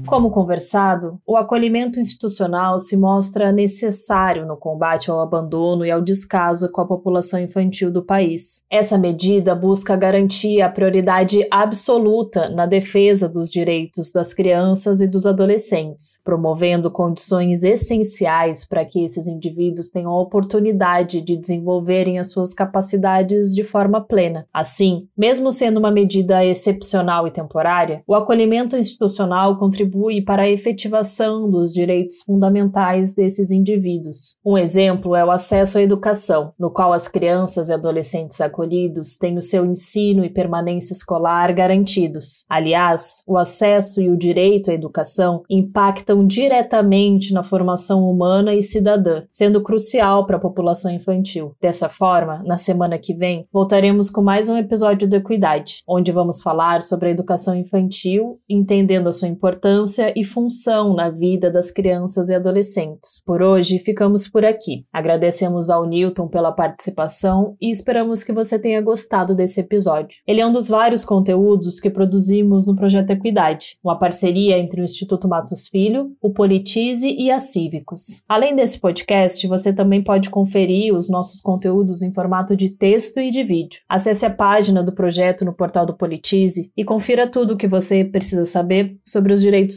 Como 0.08 0.32
conversado, 0.32 1.20
o 1.28 1.36
acolhimento 1.36 2.00
institucional 2.00 2.80
se 2.80 2.96
mostra 2.96 3.52
necessário 3.52 4.46
no 4.46 4.56
combate 4.56 5.12
ao 5.12 5.20
abandono 5.20 5.86
e 5.86 5.92
ao 5.92 6.02
descaso 6.02 6.72
com 6.72 6.80
a 6.80 6.88
população 6.88 7.38
infantil 7.38 7.92
do 7.92 8.02
país. 8.02 8.64
Essa 8.72 8.98
medida 8.98 9.54
busca 9.54 9.98
garantir 9.98 10.62
a 10.62 10.70
prioridade 10.70 11.46
absoluta 11.52 12.48
na 12.48 12.66
defesa 12.66 13.28
dos 13.28 13.52
direitos 13.52 14.10
das 14.14 14.34
crianças 14.34 15.02
e 15.02 15.08
dos 15.08 15.26
adolescentes, 15.26 16.22
promovendo 16.24 16.90
condições 16.90 17.66
essenciais 17.66 18.66
para 18.66 18.86
que 18.86 19.04
esses 19.04 19.28
indivíduos 19.28 19.90
tenham 19.90 20.14
a 20.14 20.22
oportunidade 20.22 21.20
de 21.20 21.36
desenvolverem 21.36 22.18
as 22.18 22.32
suas 22.32 22.54
capacidades 22.54 23.54
de 23.54 23.66
forma 23.66 24.00
plena. 24.00 24.48
Assim, 24.54 25.06
mesmo 25.18 25.52
sendo 25.52 25.80
uma 25.80 25.92
medida 25.92 26.46
excepcional 26.46 27.28
e 27.28 27.32
temporária, 27.32 28.02
o 28.08 28.16
acolhimento 28.16 28.78
institucional 28.78 29.58
contribui 29.58 29.97
contribui 29.98 30.22
para 30.22 30.44
a 30.44 30.50
efetivação 30.50 31.50
dos 31.50 31.74
direitos 31.74 32.22
fundamentais 32.26 33.14
desses 33.14 33.50
indivíduos. 33.50 34.38
Um 34.46 34.58
exemplo 34.58 35.16
é 35.16 35.26
o 35.26 35.32
acesso 35.32 35.78
à 35.78 35.82
educação, 35.82 36.54
no 36.60 36.70
qual 36.70 36.94
as 36.94 37.08
crianças 37.08 37.70
e 37.70 37.74
adolescentes 37.74 38.40
acolhidos 38.40 39.18
têm 39.18 39.38
o 39.38 39.42
seu 39.42 39.66
ensino 39.66 40.24
e 40.24 40.30
permanência 40.30 40.94
escolar 40.94 41.52
garantidos. 41.54 42.46
Aliás, 42.48 43.24
o 43.26 43.38
acesso 43.38 44.02
e 44.02 44.10
o 44.10 44.18
direito 44.18 44.70
à 44.70 44.74
educação 44.74 45.42
impactam 45.50 46.26
diretamente 46.26 47.34
na 47.34 47.44
formação 47.44 48.08
humana 48.08 48.54
e 48.54 48.62
cidadã, 48.62 49.24
sendo 49.32 49.64
crucial 49.64 50.26
para 50.26 50.38
a 50.38 50.42
população 50.42 50.92
infantil. 50.92 51.56
Dessa 51.62 51.90
forma, 51.90 52.44
na 52.46 52.58
semana 52.58 53.00
que 53.00 53.14
vem, 53.14 53.48
voltaremos 53.52 54.10
com 54.10 54.22
mais 54.22 54.48
um 54.48 54.58
episódio 54.58 55.08
do 55.08 55.16
Equidade, 55.16 55.82
onde 55.88 56.12
vamos 56.12 56.42
falar 56.42 56.82
sobre 56.82 57.10
a 57.10 57.12
educação 57.12 57.56
infantil, 57.56 58.40
entendendo 58.48 59.08
a 59.08 59.12
sua 59.12 59.28
importância 59.28 59.87
e 60.16 60.24
função 60.24 60.94
na 60.94 61.10
vida 61.10 61.50
das 61.50 61.72
crianças 61.72 62.30
e 62.30 62.36
adolescentes. 62.36 63.22
Por 63.26 63.42
hoje, 63.42 63.80
ficamos 63.80 64.28
por 64.28 64.44
aqui. 64.44 64.86
Agradecemos 64.92 65.70
ao 65.70 65.86
Newton 65.86 66.28
pela 66.28 66.52
participação 66.52 67.56
e 67.62 67.70
esperamos 67.70 68.24
que 68.24 68.34
você 68.34 68.60
tenha 68.60 68.82
gostado 68.82 69.36
desse 69.36 69.60
episódio. 69.60 70.18
Ele 70.28 70.42
é 70.42 70.46
um 70.46 70.52
dos 70.52 70.68
vários 70.68 71.06
conteúdos 71.06 71.80
que 71.80 71.90
produzimos 71.90 72.68
no 72.68 72.76
Projeto 72.76 73.12
Equidade, 73.12 73.78
uma 73.84 73.98
parceria 73.98 74.58
entre 74.58 74.82
o 74.82 74.84
Instituto 74.84 75.28
Matos 75.28 75.68
Filho, 75.68 76.12
o 76.22 76.32
Politize 76.32 77.08
e 77.08 77.32
a 77.32 77.40
Cívicos. 77.40 78.22
Além 78.28 78.56
desse 78.56 78.80
podcast, 78.80 79.46
você 79.48 79.72
também 79.72 80.04
pode 80.04 80.30
conferir 80.30 80.94
os 80.94 81.10
nossos 81.10 81.42
conteúdos 81.42 82.02
em 82.02 82.14
formato 82.14 82.56
de 82.56 82.70
texto 82.70 83.20
e 83.20 83.30
de 83.30 83.44
vídeo. 83.44 83.82
Acesse 83.88 84.26
a 84.26 84.30
página 84.30 84.84
do 84.84 84.92
projeto 84.92 85.46
no 85.46 85.54
portal 85.54 85.86
do 85.86 85.96
Politize 85.96 86.72
e 86.76 86.84
confira 86.84 87.28
tudo 87.28 87.54
o 87.54 87.58
que 87.58 87.68
você 87.68 88.04
precisa 88.04 88.46
saber 88.46 88.98
sobre 89.06 89.34
os 89.34 89.42
direitos 89.42 89.77